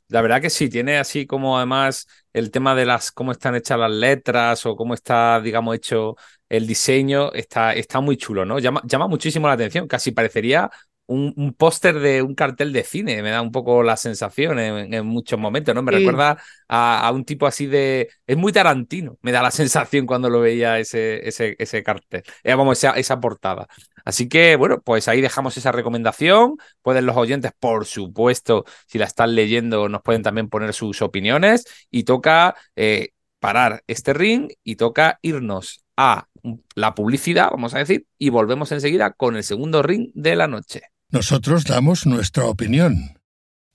[0.09, 3.79] La verdad que sí, tiene así como además el tema de las cómo están hechas
[3.79, 6.15] las letras o cómo está, digamos, hecho
[6.49, 8.59] el diseño, está, está muy chulo, ¿no?
[8.59, 10.69] Llama, llama muchísimo la atención, casi parecería
[11.07, 14.93] un, un póster de un cartel de cine, me da un poco la sensación en,
[14.93, 15.83] en muchos momentos, ¿no?
[15.83, 15.97] Me Sí.
[15.99, 16.37] recuerda
[16.67, 18.09] a, a un tipo así de...
[18.27, 22.55] Es muy tarantino, me da la sensación cuando lo veía ese, ese, ese cartel, eh,
[22.55, 23.67] vamos, esa, esa portada.
[24.05, 26.57] Así que, bueno, pues ahí dejamos esa recomendación.
[26.81, 31.65] Pueden los oyentes, por supuesto, si la están leyendo, nos pueden también poner sus opiniones.
[31.89, 36.27] Y toca eh, parar este ring y toca irnos a
[36.75, 40.81] la publicidad, vamos a decir, y volvemos enseguida con el segundo ring de la noche.
[41.13, 43.19] Nosotros damos nuestra opinión.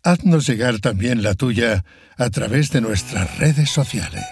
[0.02, 1.84] Haznos llegar también la tuya
[2.16, 4.24] a través de nuestras redes sociales.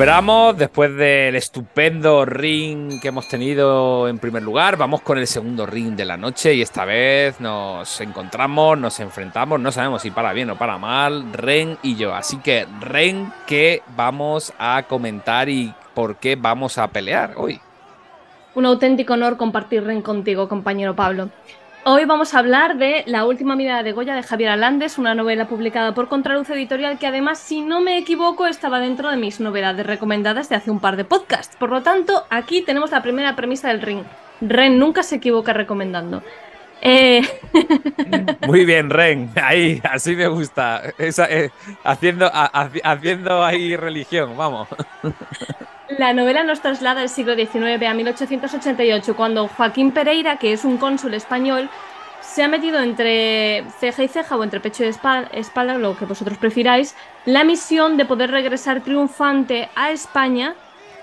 [0.00, 4.78] Recuperamos después del estupendo ring que hemos tenido en primer lugar.
[4.78, 9.60] Vamos con el segundo ring de la noche y esta vez nos encontramos, nos enfrentamos,
[9.60, 12.14] no sabemos si para bien o para mal, Ren y yo.
[12.14, 17.60] Así que, Ren, ¿qué vamos a comentar y por qué vamos a pelear hoy?
[18.54, 21.28] Un auténtico honor compartir REN contigo, compañero Pablo.
[21.84, 25.48] Hoy vamos a hablar de La última mirada de Goya de Javier Alandes, una novela
[25.48, 29.86] publicada por Contraluz Editorial que además, si no me equivoco, estaba dentro de mis novedades
[29.86, 31.56] recomendadas de hace un par de podcasts.
[31.56, 34.02] Por lo tanto, aquí tenemos la primera premisa del ring.
[34.42, 36.22] Ren nunca se equivoca recomendando.
[36.82, 37.22] Eh,
[38.46, 40.82] Muy bien, Ren, ahí, así me gusta.
[40.98, 41.50] Esa, eh,
[41.82, 44.68] haciendo, ha- haci- haciendo ahí religión, vamos.
[45.98, 50.76] La novela nos traslada del siglo XIX a 1888, cuando Joaquín Pereira, que es un
[50.76, 51.68] cónsul español,
[52.20, 56.38] se ha metido entre ceja y ceja o entre pecho y espalda, lo que vosotros
[56.38, 60.54] prefiráis, la misión de poder regresar triunfante a España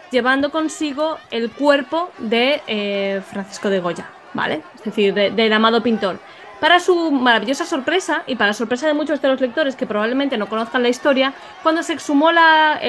[0.10, 4.62] llevando consigo el cuerpo de eh, Francisco de Goya, ¿vale?
[4.76, 6.20] Es decir, del amado pintor.
[6.60, 10.50] Para su maravillosa sorpresa, y para sorpresa de muchos de los lectores que probablemente no
[10.50, 12.80] conozcan la historia, cuando se exhumó la,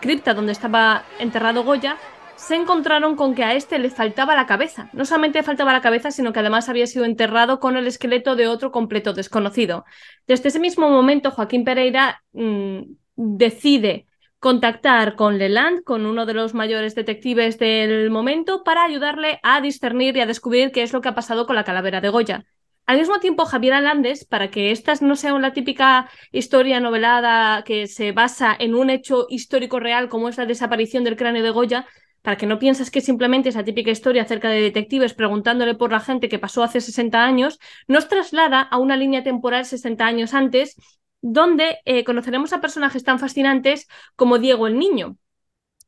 [0.00, 1.96] cripta donde estaba enterrado Goya,
[2.36, 4.88] se encontraron con que a este le faltaba la cabeza.
[4.92, 8.46] No solamente faltaba la cabeza, sino que además había sido enterrado con el esqueleto de
[8.46, 9.84] otro completo desconocido.
[10.28, 12.82] Desde ese mismo momento, Joaquín Pereira mm,
[13.16, 14.06] decide
[14.38, 20.16] contactar con Leland, con uno de los mayores detectives del momento, para ayudarle a discernir
[20.16, 22.44] y a descubrir qué es lo que ha pasado con la calavera de Goya.
[22.86, 27.88] Al mismo tiempo, Javier Alandes, para que esta no sea la típica historia novelada que
[27.88, 31.86] se basa en un hecho histórico real como es la desaparición del cráneo de Goya,
[32.22, 36.00] para que no pienses que simplemente esa típica historia acerca de detectives preguntándole por la
[36.00, 37.58] gente que pasó hace 60 años,
[37.88, 40.76] nos traslada a una línea temporal 60 años antes,
[41.20, 45.16] donde eh, conoceremos a personajes tan fascinantes como Diego el Niño,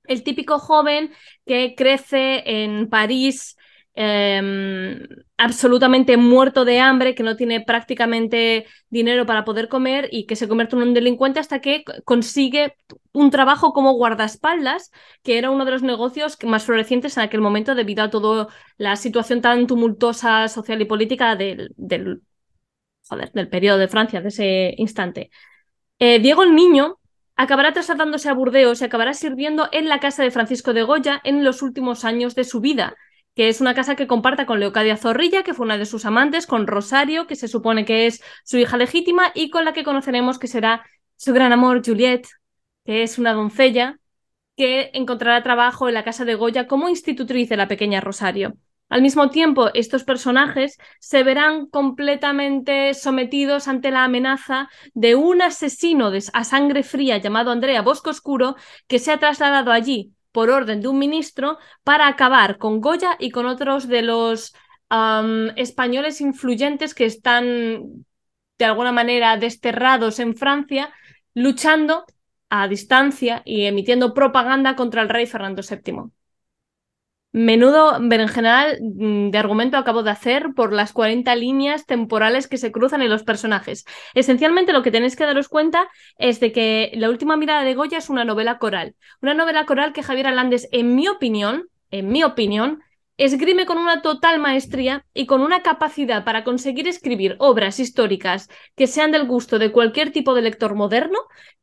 [0.05, 1.13] el típico joven
[1.47, 3.57] que crece en París
[4.01, 10.37] Em, absolutamente muerto de hambre, que no tiene prácticamente dinero para poder comer y que
[10.37, 12.77] se convierte en un delincuente hasta que consigue
[13.11, 14.93] un trabajo como guardaespaldas,
[15.25, 18.47] que era uno de los negocios más florecientes en aquel momento debido a toda
[18.77, 22.23] la situación tan tumultuosa social y política del, del,
[23.35, 25.31] del periodo de Francia, de ese instante.
[25.99, 27.01] Eh, Diego el Niño
[27.35, 31.43] acabará trasladándose a Burdeos y acabará sirviendo en la casa de Francisco de Goya en
[31.43, 32.95] los últimos años de su vida
[33.39, 36.45] que es una casa que comparta con Leocadia Zorrilla, que fue una de sus amantes,
[36.45, 40.41] con Rosario, que se supone que es su hija legítima, y con la que conoceremos
[40.41, 40.85] que será
[41.15, 42.27] su gran amor, Juliette,
[42.85, 44.01] que es una doncella
[44.57, 48.55] que encontrará trabajo en la casa de Goya como institutriz de la pequeña Rosario.
[48.89, 56.11] Al mismo tiempo, estos personajes se verán completamente sometidos ante la amenaza de un asesino
[56.33, 58.57] a sangre fría llamado Andrea Bosco Oscuro
[58.89, 63.33] que se ha trasladado allí por orden de un ministro para acabar con Goya y
[63.33, 64.55] con otros de los
[65.57, 68.05] españoles influyentes que están
[68.57, 70.95] de alguna manera desterrados en Francia,
[71.35, 72.05] luchando
[72.51, 76.13] a distancia y emitiendo propaganda contra el rey Fernando VII.
[77.39, 82.73] Menudo berenjenal mm, de argumento acabo de hacer por las 40 líneas temporales que se
[82.73, 83.85] cruzan en los personajes.
[84.15, 87.99] Esencialmente lo que tenéis que daros cuenta es de que La última mirada de Goya
[87.99, 88.97] es una novela coral.
[89.23, 92.83] Una novela coral que Javier Alandes, en mi opinión, en mi opinión,
[93.19, 98.89] esgrime con una total maestría y con una capacidad para conseguir escribir obras históricas que
[98.89, 101.19] sean del gusto de cualquier tipo de lector moderno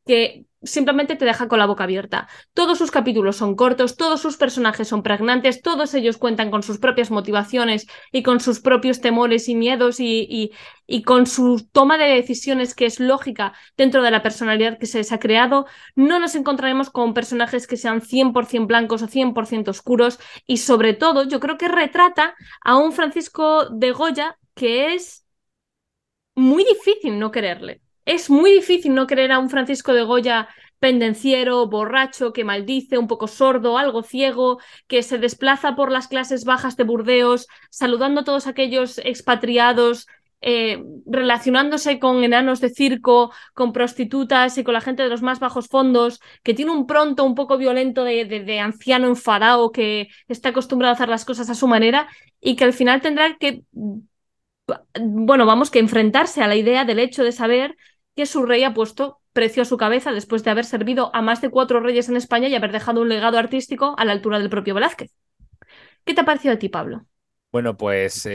[0.06, 2.28] que simplemente te deja con la boca abierta.
[2.54, 6.78] Todos sus capítulos son cortos, todos sus personajes son pregnantes, todos ellos cuentan con sus
[6.78, 10.52] propias motivaciones y con sus propios temores y miedos y,
[10.86, 14.98] y, con su toma de decisiones que es lógica dentro de la personalidad que se
[14.98, 15.66] les ha creado.
[15.94, 21.24] No nos encontraremos con personajes que sean 100% blancos o 100% oscuros y sobre todo
[21.24, 22.34] yo creo que retrata
[22.64, 25.26] a un Francisco de Goya que es
[26.34, 27.82] muy difícil no quererle.
[28.06, 30.48] Es muy difícil no querer a un Francisco de Goya
[30.78, 36.44] pendenciero, borracho, que maldice, un poco sordo, algo ciego, que se desplaza por las clases
[36.44, 40.06] bajas de Burdeos, saludando a todos aquellos expatriados,
[40.40, 45.40] eh, relacionándose con enanos de circo, con prostitutas y con la gente de los más
[45.40, 50.50] bajos fondos, que tiene un pronto un poco violento de, de anciano enfadado que está
[50.50, 52.08] acostumbrado a hacer las cosas a su manera
[52.40, 53.62] y que al final tendrá que,
[55.00, 57.76] bueno, vamos, que enfrentarse a la idea del hecho de saber
[58.16, 61.42] que su rey ha puesto precio a su cabeza después de haber servido a más
[61.42, 64.48] de cuatro reyes en España y haber dejado un legado artístico a la altura del
[64.48, 65.12] propio Velázquez.
[66.04, 67.06] ¿Qué te ha parecido a ti, Pablo?
[67.52, 68.32] Bueno, pues eh,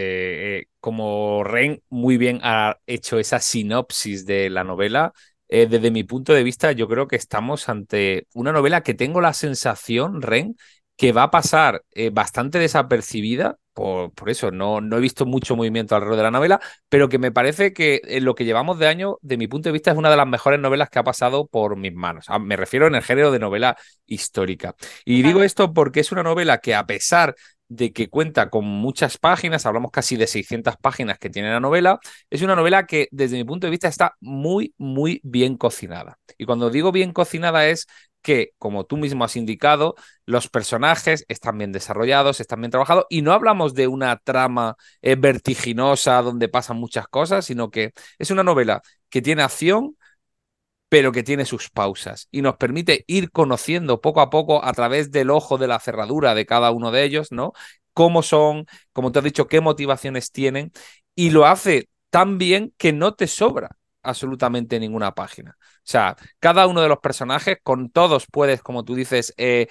[0.59, 5.13] eh, como Ren muy bien ha hecho esa sinopsis de la novela,
[5.47, 9.21] eh, desde mi punto de vista yo creo que estamos ante una novela que tengo
[9.21, 10.55] la sensación, Ren,
[11.01, 16.17] que va a pasar bastante desapercibida por, eso no, no, he visto mucho movimiento alrededor
[16.17, 19.37] de la novela, pero que me parece que en lo que llevamos de año, de
[19.37, 21.93] mi punto de vista, es una de las mejores novelas que ha pasado por mis
[21.93, 22.25] manos.
[22.27, 24.75] Ah, me refiero en el género de novela histórica.
[25.05, 27.35] Y digo esto porque es una novela que a pesar
[27.69, 31.99] de que cuenta con muchas páginas, hablamos casi de 600 páginas que tiene la novela,
[32.29, 36.19] es una novela que desde mi punto de vista está muy, muy bien cocinada.
[36.37, 37.87] Y cuando digo bien cocinada es
[38.21, 39.95] que, como tú mismo has indicado,
[40.25, 45.15] los personajes están bien desarrollados, están bien trabajados, y no hablamos de una trama eh,
[45.15, 49.97] vertiginosa donde pasan muchas cosas, sino que es una novela que tiene acción,
[50.89, 55.11] pero que tiene sus pausas y nos permite ir conociendo poco a poco a través
[55.11, 57.53] del ojo de la cerradura de cada uno de ellos, ¿no?
[57.93, 60.71] Cómo son, como te has dicho, qué motivaciones tienen
[61.15, 65.57] y lo hace tan bien que no te sobra absolutamente ninguna página.
[65.59, 69.67] O sea, cada uno de los personajes, con todos puedes, como tú dices, eh,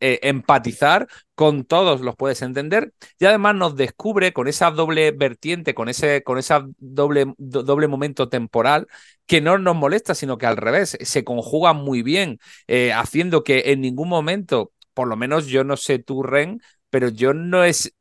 [0.00, 5.74] eh, empatizar, con todos los puedes entender y además nos descubre con esa doble vertiente,
[5.74, 8.88] con ese con esa doble, doble momento temporal
[9.26, 13.64] que no nos molesta, sino que al revés, se conjuga muy bien, eh, haciendo que
[13.66, 16.60] en ningún momento, por lo menos yo no sé tú, Ren,
[16.90, 17.94] pero yo no es,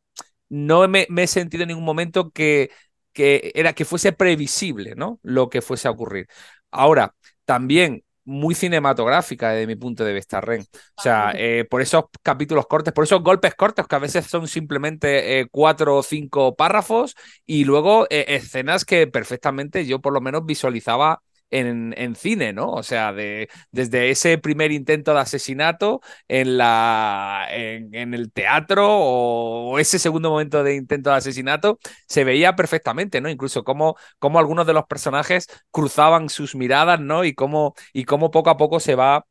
[0.50, 2.72] no me, me he sentido en ningún momento que
[3.18, 5.20] que era que fuese previsible, ¿no?
[5.24, 6.28] Lo que fuese a ocurrir.
[6.70, 7.16] Ahora,
[7.46, 10.62] también muy cinematográfica desde mi punto de vista, Ren.
[10.98, 14.48] O sea, eh, por esos capítulos cortos, por esos golpes cortos que a veces son
[14.48, 17.16] simplemente eh, cuatro o cinco párrafos
[17.48, 22.72] y luego eh, escenas que perfectamente yo por lo menos visualizaba en, cine, ¿no?
[22.72, 29.80] O sea, de, desde ese primer intento de asesinato en, la, en, el teatro o,
[29.80, 33.30] ese segundo momento de intento de asesinato, se veía perfectamente, ¿no?
[33.30, 37.24] Incluso cómo, cómo algunos de los personajes cruzaban sus miradas, ¿no?
[37.26, 39.26] Y cómo, y cómo poco a poco se va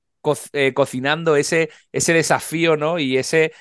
[0.53, 2.99] eh, cocinando ese, ese desafío, ¿no?
[2.99, 3.53] Y ese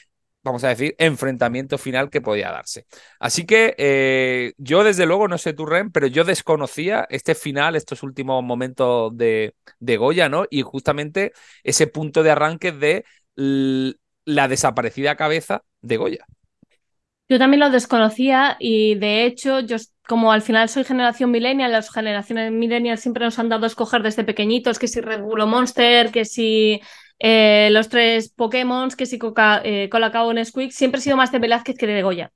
[0.45, 2.85] vamos a decir, enfrentamiento final que podía darse.
[3.19, 7.75] Así que eh, yo, desde luego, no sé tú, Ren, pero yo desconocía este final,
[7.75, 10.45] estos últimos momentos de, de Goya, ¿no?
[10.49, 11.33] Y justamente
[11.63, 16.25] ese punto de arranque de la desaparecida cabeza de Goya.
[17.27, 19.77] Yo también lo desconocía y de hecho yo
[20.07, 24.03] como al final soy generación millennial, las generaciones millennials siempre nos han dado a escoger
[24.03, 26.81] desde pequeñitos que si Red Bull Monster, que si
[27.19, 31.39] eh, los tres Pokémon, que si Coca, eh, o Nesquik, siempre he sido más de
[31.39, 32.31] Velázquez que de Goya.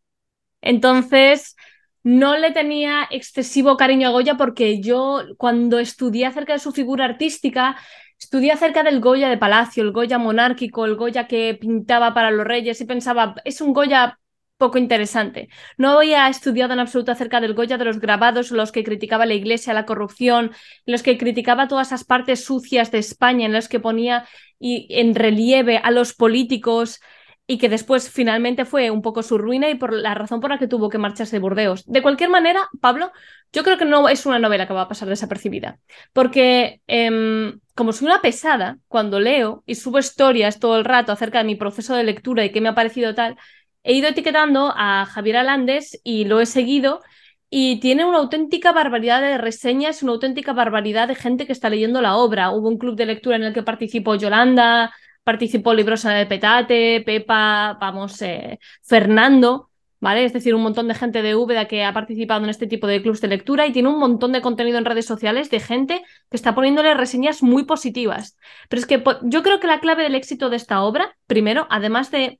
[0.61, 1.55] Entonces,
[2.03, 7.05] no le tenía excesivo cariño a Goya porque yo cuando estudié acerca de su figura
[7.05, 7.77] artística,
[8.19, 12.45] estudié acerca del Goya de Palacio, el Goya monárquico, el Goya que pintaba para los
[12.45, 14.18] reyes y pensaba, es un Goya
[14.60, 15.49] poco interesante.
[15.78, 19.34] No había estudiado en absoluto acerca del Goya de los grabados, los que criticaba la
[19.34, 20.51] iglesia, la corrupción,
[20.86, 24.28] los que criticaba todas esas partes sucias de España, en los que ponía
[24.60, 26.99] en relieve a los políticos
[27.47, 30.60] y que después finalmente fue un poco su ruina y por la razón por la
[30.60, 31.84] que tuvo que marcharse de Burdeos.
[31.88, 33.12] De cualquier manera, Pablo,
[33.51, 35.80] yo creo que no es una novela que va a pasar desapercibida,
[36.14, 41.39] porque em, como soy una pesada, cuando leo y subo historias todo el rato acerca
[41.39, 43.36] de mi proceso de lectura y qué me ha parecido tal,
[43.89, 47.01] he ido etiquetando a Javier Alandes y lo he seguido
[47.49, 51.99] y tiene una auténtica barbaridad de reseñas, una auténtica barbaridad de gente que está leyendo
[51.99, 52.51] la obra.
[52.51, 57.79] Hubo un club de lectura en el que participó Yolanda, participó Librosa de Petate, Pepa,
[57.81, 60.23] vamos, eh, Fernando, ¿vale?
[60.23, 63.01] Es decir, un montón de gente de Úbeda que ha participado en este tipo de
[63.01, 66.37] clubs de lectura y tiene un montón de contenido en redes sociales de gente que
[66.37, 68.37] está poniéndole reseñas muy positivas.
[68.69, 72.11] Pero es que yo creo que la clave del éxito de esta obra, primero, además
[72.11, 72.39] de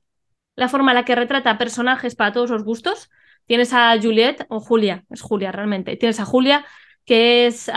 [0.56, 3.10] la forma en la que retrata personajes para todos los gustos.
[3.46, 5.96] Tienes a Juliet, o Julia, es Julia realmente.
[5.96, 6.64] Tienes a Julia,
[7.04, 7.68] que es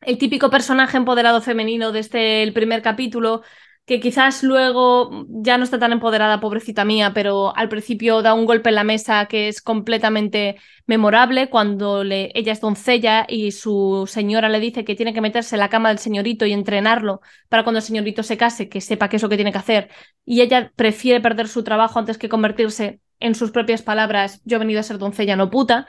[0.00, 3.42] el típico personaje empoderado femenino desde este, el primer capítulo,
[3.88, 8.44] que quizás luego ya no está tan empoderada, pobrecita mía, pero al principio da un
[8.44, 14.50] golpe en la mesa que es completamente memorable cuando ella es doncella y su señora
[14.50, 17.78] le dice que tiene que meterse en la cama del señorito y entrenarlo para cuando
[17.78, 19.88] el señorito se case, que sepa qué es lo que tiene que hacer.
[20.26, 24.58] Y ella prefiere perder su trabajo antes que convertirse en sus propias palabras, yo he
[24.60, 25.86] venido a ser doncella, no puta.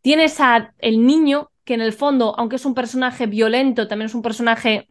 [0.00, 0.38] Tienes
[0.78, 4.86] el niño que en el fondo, aunque es un personaje violento, también es un personaje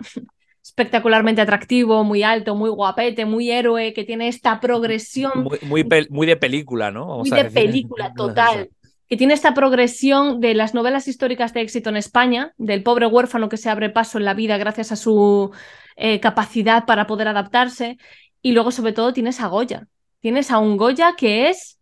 [0.64, 5.44] espectacularmente atractivo, muy alto, muy guapete, muy héroe, que tiene esta progresión.
[5.44, 7.18] Muy, muy, de película, ¿no?
[7.18, 8.70] muy de película, total.
[9.08, 13.50] Que tiene esta progresión de las novelas históricas de éxito en España, del pobre huérfano
[13.50, 15.52] que se abre paso en la vida gracias a su
[15.98, 17.98] eh, capacidad para poder adaptarse.
[18.42, 19.88] Y luego, sobre todo, tienes a Goya.
[20.22, 21.80] Tienes a un Goya que es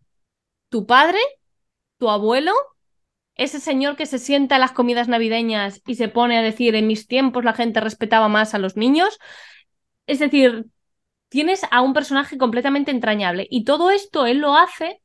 [0.69, 1.19] tu padre,
[1.97, 2.53] tu abuelo
[3.39, 6.87] ese señor que se sienta en las comidas navideñas y se pone a decir, en
[6.87, 9.17] mis tiempos la gente respetaba más a los niños.
[10.07, 10.65] Es decir,
[11.29, 15.01] tienes a un personaje completamente entrañable y todo esto él lo hace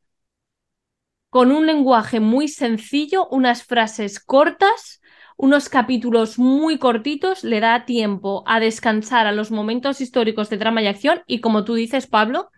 [1.31, 5.01] con un lenguaje muy sencillo, unas frases cortas,
[5.37, 10.83] unos capítulos muy cortitos, le da tiempo a descansar a los momentos históricos de drama
[10.83, 12.51] y acción y como tú dices, Pablo,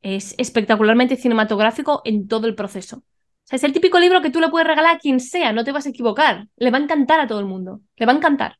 [0.00, 3.02] es espectacularmente cinematográfico en todo el proceso
[3.50, 5.86] es el típico libro que tú le puedes regalar a quien sea, no te vas
[5.86, 6.48] a equivocar.
[6.56, 7.80] Le va a encantar a todo el mundo.
[7.96, 8.58] Le va a encantar.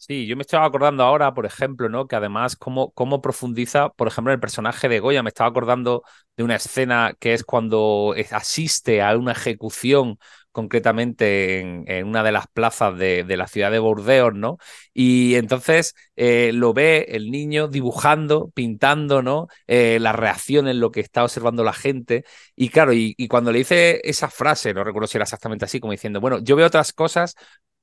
[0.00, 2.06] Sí, yo me estaba acordando ahora, por ejemplo, ¿no?
[2.06, 5.24] Que además cómo, cómo profundiza, por ejemplo, el personaje de Goya.
[5.24, 6.04] Me estaba acordando
[6.36, 10.18] de una escena que es cuando asiste a una ejecución
[10.58, 14.58] concretamente en, una de las plazas de, la ciudad de Burdeos, ¿no?
[14.92, 19.46] Y entonces eh, lo ve el niño dibujando, pintando, ¿no?
[19.68, 22.24] Eh, las reacciones, lo que está observando la gente.
[22.56, 25.92] Y claro, y, cuando le dice esa frase, no recuerdo si era exactamente así, como
[25.92, 27.36] diciendo, bueno, yo veo otras cosas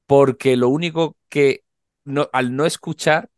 [0.05, 1.63] porque lo único que
[2.03, 3.29] no, al no escuchar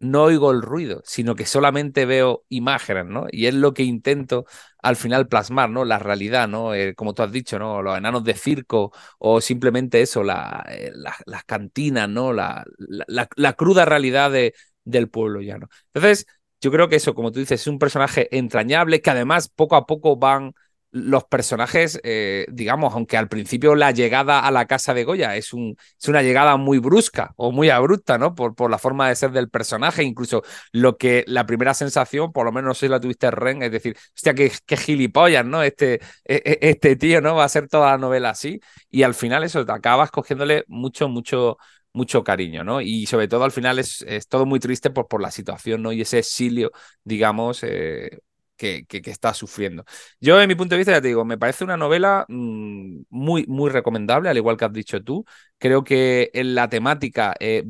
[0.00, 3.26] no oigo el ruido, sino que solamente veo imágenes, ¿no?
[3.30, 4.46] Y es lo que intento
[4.80, 5.84] al final plasmar, ¿no?
[5.84, 6.74] La realidad, ¿no?
[6.74, 7.82] Eh, como tú has dicho, ¿no?
[7.82, 10.92] Los enanos de circo o simplemente eso, la, eh,
[11.26, 12.32] las cantinas, ¿no?
[12.32, 15.68] La, la, cruda realidad de, del pueblo llano.
[15.92, 16.26] Entonces,
[16.60, 19.86] yo creo que eso, como tú dices, es un personaje entrañable que además poco a
[19.86, 20.54] poco van
[20.90, 25.52] los personajes, eh, digamos, aunque al principio la llegada a la casa de Goya es,
[25.52, 28.34] un, es una llegada muy brusca o muy abrupta, ¿no?
[28.34, 32.46] Por, por, la forma de ser del personaje, incluso lo que la primera sensación, por
[32.46, 35.62] lo menos no si la tuviste Ren, es decir, hostia, qué, qué gilipollas, ¿no?
[35.62, 37.34] Este, e, e, este tío, ¿no?
[37.34, 38.60] Va a ser toda la novela así
[38.90, 41.58] y al final eso, te acabas cogiéndole mucho, mucho
[41.92, 42.80] mucho cariño, ¿no?
[42.80, 45.92] Y sobre todo al final es, es todo muy triste por, por la situación, ¿no?
[45.92, 46.70] Y ese exilio,
[47.02, 48.20] digamos, eh,
[48.58, 49.84] que, está sufriendo.
[50.20, 53.46] Yo, en mi punto de vista, ya te digo, me parece una novela mm, muy,
[53.46, 55.24] muy recomendable, al igual que has dicho tú.
[55.58, 57.64] Creo que en la temática eh,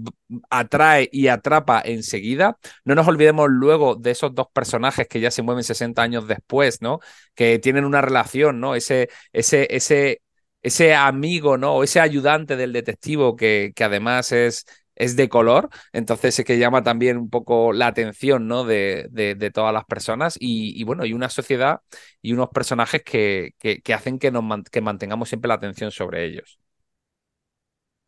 [0.51, 2.59] atrae y atrapa enseguida.
[2.85, 6.83] No nos olvidemos luego de esos dos personajes que ya se mueven 60 años después,
[6.83, 7.01] ¿no?
[7.35, 8.75] Que tienen una relación, ¿no?
[8.75, 10.23] Ese, ese, ese,
[10.63, 11.77] ese amigo, ¿no?
[11.77, 14.65] O ese ayudante del detectivo que, que además es
[14.99, 18.65] es de color, entonces es que llama también un poco la atención ¿no?
[18.65, 21.81] de, de, todas las personas y, bueno, y una sociedad
[22.21, 26.59] y unos personajes que, que, hacen que, nos que mantengamos siempre la atención sobre ellos.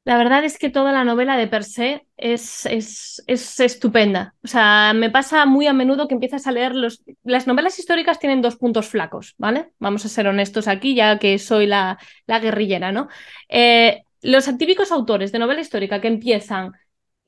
[0.04, 4.34] La verdad es que toda la novela de per se es, es, es, estupenda.
[4.42, 7.04] O sea, me pasa muy a menudo que empiezas a leer los...
[7.22, 9.72] Las novelas históricas tienen dos puntos flacos, ¿vale?
[9.78, 13.08] Vamos a ser honestos aquí, ya que soy la, la guerrillera, ¿no?
[13.48, 16.72] Eh, los atípicos autores de novela histórica que empiezan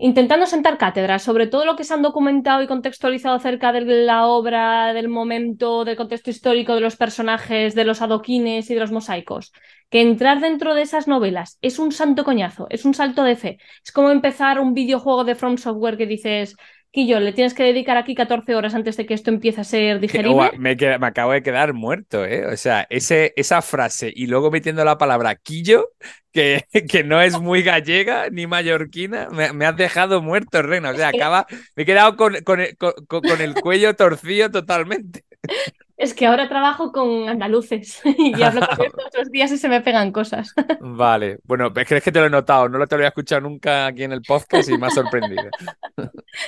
[0.03, 4.27] intentando sentar cátedras sobre todo lo que se han documentado y contextualizado acerca de la
[4.27, 8.91] obra, del momento, del contexto histórico de los personajes, de los adoquines y de los
[8.91, 9.53] mosaicos.
[9.91, 13.59] Que entrar dentro de esas novelas es un santo coñazo, es un salto de fe.
[13.85, 16.57] Es como empezar un videojuego de From Software que dices,
[16.93, 19.99] Quillo, le tienes que dedicar aquí 14 horas antes de que esto empiece a ser
[19.99, 20.51] digerible.
[20.59, 22.45] Me, me, acabo de quedar muerto, ¿eh?
[22.45, 25.89] O sea, ese, esa frase y luego metiendo la palabra quillo,
[26.33, 30.91] que, que no es muy gallega ni mallorquina, me, me has dejado muerto, Rena.
[30.91, 32.61] O sea, acaba, me he quedado con, con,
[33.09, 35.25] con el cuello torcido totalmente.
[36.03, 39.69] Es que ahora trabajo con andaluces y hablo con ellos todos los días y se
[39.69, 40.53] me pegan cosas.
[40.81, 43.87] Vale, bueno, crees que te lo he notado, no lo te lo había escuchado nunca
[43.87, 45.45] aquí en el podcast y me ha sorprendido.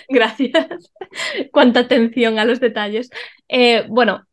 [0.08, 0.92] Gracias.
[1.52, 3.10] Cuánta atención a los detalles.
[3.48, 4.26] Eh, bueno,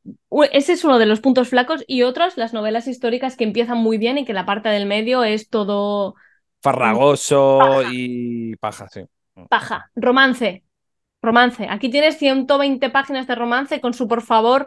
[0.52, 4.00] ese es uno de los puntos flacos y otros, las novelas históricas que empiezan muy
[4.00, 6.16] bien y que la parte del medio es todo...
[6.64, 9.02] Farragoso y paja, sí.
[9.50, 10.64] Paja, romance,
[11.22, 11.68] romance.
[11.70, 14.66] Aquí tienes 120 páginas de romance con su por favor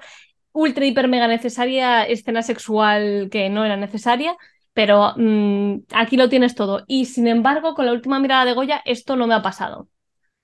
[0.55, 4.37] ultra, hiper, mega necesaria escena sexual que no era necesaria,
[4.73, 6.85] pero mm, aquí lo tienes todo.
[6.87, 9.89] Y sin embargo, con la última mirada de Goya, esto no me ha pasado.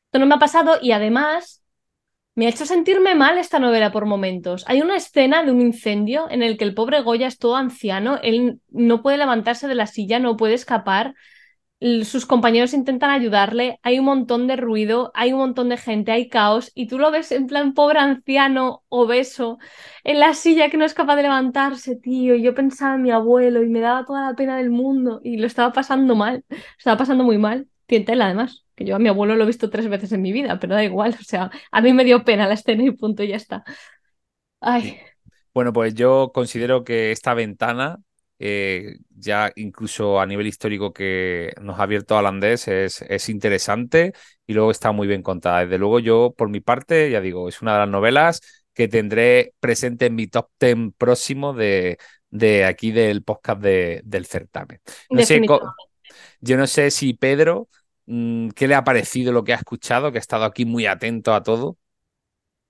[0.07, 1.63] Esto no me ha pasado y además
[2.35, 4.65] me ha hecho sentirme mal esta novela por momentos.
[4.67, 8.19] Hay una escena de un incendio en el que el pobre Goya es todo anciano,
[8.23, 11.15] él no puede levantarse de la silla, no puede escapar
[12.05, 16.29] sus compañeros intentan ayudarle, hay un montón de ruido, hay un montón de gente, hay
[16.29, 19.59] caos, y tú lo ves en plan pobre anciano, obeso,
[20.05, 22.37] en la silla que no es capaz de levantarse, tío.
[22.37, 25.47] Yo pensaba en mi abuelo y me daba toda la pena del mundo y lo
[25.47, 26.45] estaba pasando mal,
[26.79, 27.67] estaba pasando muy mal.
[27.87, 30.59] Tientela, además, que yo a mi abuelo lo he visto tres veces en mi vida,
[30.61, 33.29] pero da igual, o sea, a mí me dio pena la escena y punto, y
[33.29, 33.65] ya está.
[34.61, 34.99] Ay.
[35.55, 37.99] Bueno, pues yo considero que esta ventana
[38.43, 44.15] eh, ya incluso a nivel histórico que nos ha abierto Holandés es, es interesante
[44.47, 45.61] y luego está muy bien contada.
[45.61, 48.41] Desde luego yo, por mi parte, ya digo, es una de las novelas
[48.73, 51.99] que tendré presente en mi top 10 próximo de,
[52.31, 54.81] de aquí del podcast de, del certamen.
[55.11, 55.43] No sé,
[56.41, 57.69] yo no sé si Pedro,
[58.07, 60.13] mm, ¿qué le ha parecido lo que ha escuchado?
[60.13, 61.77] Que ha estado aquí muy atento a todo.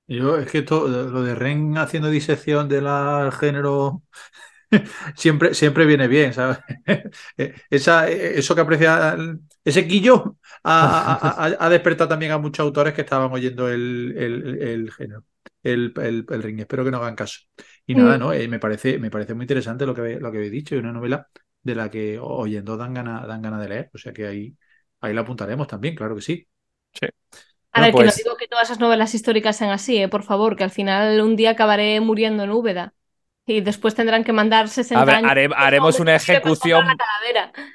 [0.09, 2.88] Yo es que todo, lo de Ren haciendo disección del
[3.30, 4.02] género
[5.16, 6.59] siempre, siempre viene bien, ¿sabes?
[7.36, 9.16] Eh, esa, eh, eso que aprecia
[9.64, 15.24] ese quillo ha, despertado también a muchos autores que estaban oyendo el, el, género,
[15.62, 15.92] el,
[16.28, 16.60] el, ring.
[16.60, 17.40] Espero que no hagan caso.
[17.86, 18.20] Y nada, mm.
[18.20, 18.32] ¿no?
[18.32, 20.92] Eh, me, parece, me parece muy interesante lo que, lo que habéis dicho y una
[20.92, 21.26] novela
[21.62, 23.90] de la que oyendo dan ganas dan ganas de leer.
[23.92, 24.55] O sea que ahí,
[25.01, 26.47] ahí la apuntaremos también, claro que sí.
[26.92, 27.06] Sí.
[27.72, 30.56] A ver, que no pues digo que todas esas novelas históricas sean así, por favor,
[30.56, 32.94] que al final un día acabaré muriendo en Úbeda
[33.52, 35.31] Y después tendrán que mandar 60 A ver, años.
[35.31, 36.86] hare- haremos una ejecución,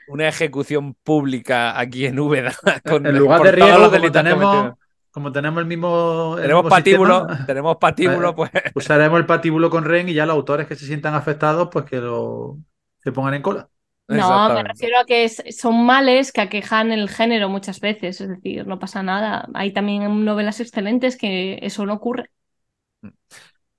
[0.08, 2.54] una ejecución pública aquí en Úbeda.
[2.86, 4.78] con- en lugar de riego, los como tenemos, cometidos.
[5.12, 6.36] como tenemos el mismo.
[6.38, 10.14] el Tenemos mismo patíbulo, sistema, tenemos patíbulo, Eh, pues Usaremos el patíbulo con REN y
[10.14, 12.58] ya los autores que se sientan afectados, pues que lo
[13.00, 13.68] se pongan en cola.
[14.08, 18.30] No, me refiero a que es- son males que aquejan el género muchas veces, es
[18.30, 19.48] decir, no pasa nada.
[19.56, 22.30] Hay también novelas excelentes que eso no ocurre.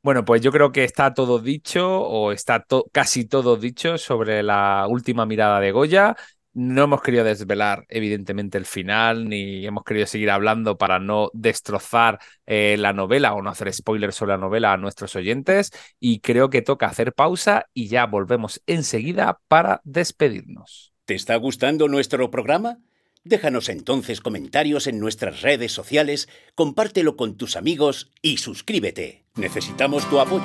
[0.07, 4.87] Bueno, pues yo creo que está todo dicho o está casi todo dicho sobre la
[4.89, 6.15] última mirada de Goya.
[6.53, 12.21] No hemos querido desvelar, evidentemente, el final, ni hemos querido seguir hablando para no destrozar
[12.47, 15.73] eh, la novela o no hacer spoilers sobre la novela a nuestros oyentes.
[15.99, 20.93] Y creo que toca hacer pausa y ya volvemos enseguida para despedirnos.
[21.05, 22.79] ¿Te está gustando nuestro programa?
[23.27, 29.25] Déjanos entonces comentarios en nuestras redes sociales, compártelo con tus amigos y suscríbete.
[29.35, 30.45] Necesitamos tu apoyo.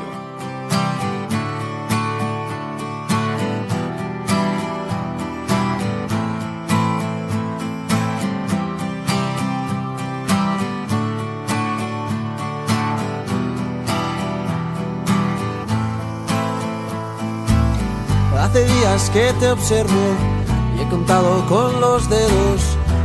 [18.40, 20.41] Hace días que te observo
[20.82, 22.62] he contado con los dedos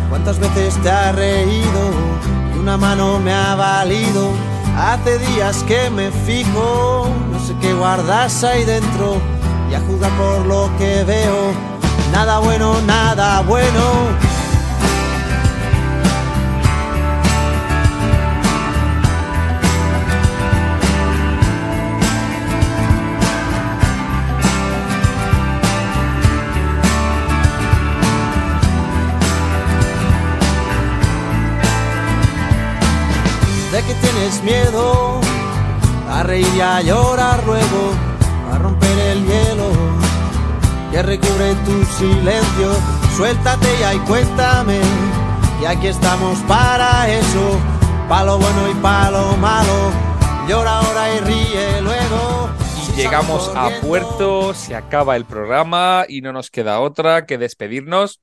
[0.09, 1.91] cuántas veces te ha reído
[2.55, 4.31] y una mano me ha valido.
[4.79, 9.21] Hace días que me fijo, no sé qué guardas ahí dentro
[9.71, 11.53] y a por lo que veo,
[12.13, 14.36] nada bueno, nada bueno.
[34.27, 35.21] Tienes miedo
[36.09, 37.93] a reír y a llorar luego,
[38.53, 39.71] a romper el hielo
[40.91, 42.73] que recubre tu silencio.
[43.17, 44.81] Suéltate ya y cuéntame,
[45.63, 47.61] y aquí estamos para eso,
[48.09, 49.93] pa' lo bueno y pa' lo malo.
[50.49, 52.51] Llora ahora y ríe luego.
[52.89, 58.21] Y llegamos a puerto, se acaba el programa y no nos queda otra que despedirnos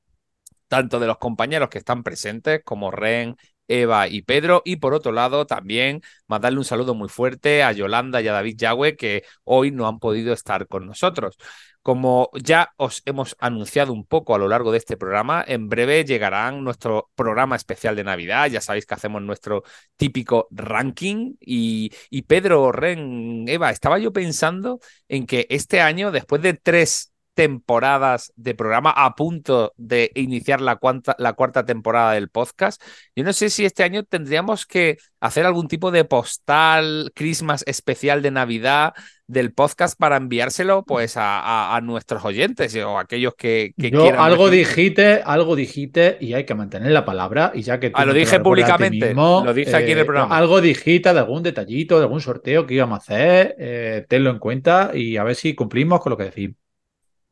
[0.67, 5.11] tanto de los compañeros que están presentes como Ren, Eva y Pedro y por otro
[5.11, 9.71] lado también mandarle un saludo muy fuerte a Yolanda y a David Yagüe que hoy
[9.71, 11.37] no han podido estar con nosotros.
[11.81, 16.05] Como ya os hemos anunciado un poco a lo largo de este programa, en breve
[16.05, 18.49] llegarán nuestro programa especial de Navidad.
[18.49, 19.63] Ya sabéis que hacemos nuestro
[19.97, 21.35] típico ranking.
[21.41, 24.79] Y, y Pedro, Ren, Eva, estaba yo pensando
[25.09, 30.75] en que este año, después de tres temporadas de programa a punto de iniciar la,
[30.77, 32.81] cuanta- la cuarta temporada del podcast.
[33.15, 38.21] Yo no sé si este año tendríamos que hacer algún tipo de postal Christmas especial
[38.21, 38.93] de Navidad
[39.25, 43.89] del podcast para enviárselo pues a, a- a nuestros oyentes o a aquellos que, que
[43.89, 44.21] Yo quieran.
[44.21, 48.13] algo dijiste, algo dijiste y hay que mantener la palabra y ya que Ah, lo
[48.13, 50.37] dije públicamente, mismo, lo dije aquí en el eh, programa.
[50.37, 54.39] Algo dijiste de algún detallito, de algún sorteo que íbamos a hacer, eh, tenlo en
[54.39, 56.57] cuenta y a ver si cumplimos con lo que decimos.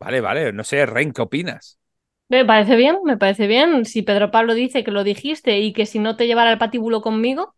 [0.02, 1.80] Vale, vale, no sé, Ren, ¿qué opinas?
[2.30, 3.86] Me parece bien, me parece bien.
[3.86, 7.02] Si Pedro Pablo dice que lo dijiste y que si no te llevara el patíbulo
[7.02, 7.54] conmigo,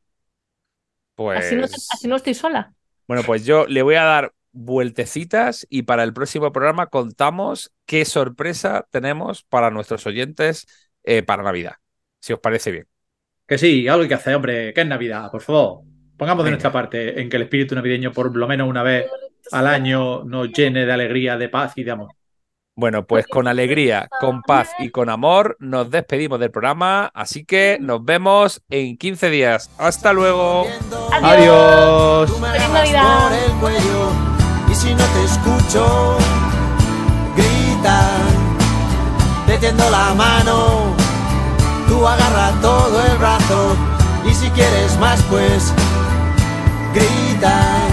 [1.16, 2.74] Pues así, no te- así no estoy sola.
[3.08, 8.06] Bueno, pues yo le voy a dar vueltecitas y para el próximo programa contamos qué
[8.06, 10.68] sorpresa tenemos para nuestros oyentes
[11.04, 11.74] eh, para Navidad,
[12.20, 12.88] si os parece bien.
[13.48, 15.84] Que sí, algo hay que hacer, hombre, que es Navidad, por favor.
[16.18, 16.52] Pongamos de Venga.
[16.52, 19.08] nuestra parte en que el espíritu navideño por lo menos una vez
[19.52, 22.14] al año nos llene de alegría, de paz y de amor.
[22.76, 27.78] Bueno, pues con alegría, con paz y con amor nos despedimos del programa, así que
[27.80, 29.70] nos vemos en 15 días.
[29.78, 30.66] Hasta luego.
[31.22, 32.32] Adiós.
[32.32, 33.24] Tú me Feliz agarras Navidad.
[33.30, 34.10] por el cuello
[34.72, 36.18] y si no te escucho,
[37.36, 38.10] grita,
[39.46, 40.96] te tiendo la mano,
[41.88, 43.76] tú agarra todo el brazo
[44.26, 45.72] y si quieres más pues
[46.96, 47.93] grita.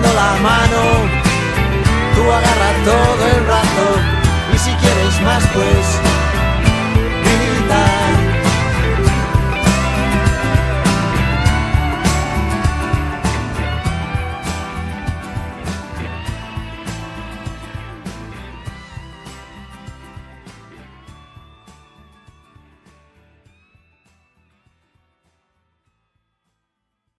[0.00, 0.82] La mano,
[2.14, 3.86] tú agarras todo el brazo
[4.54, 6.11] y si quieres más pues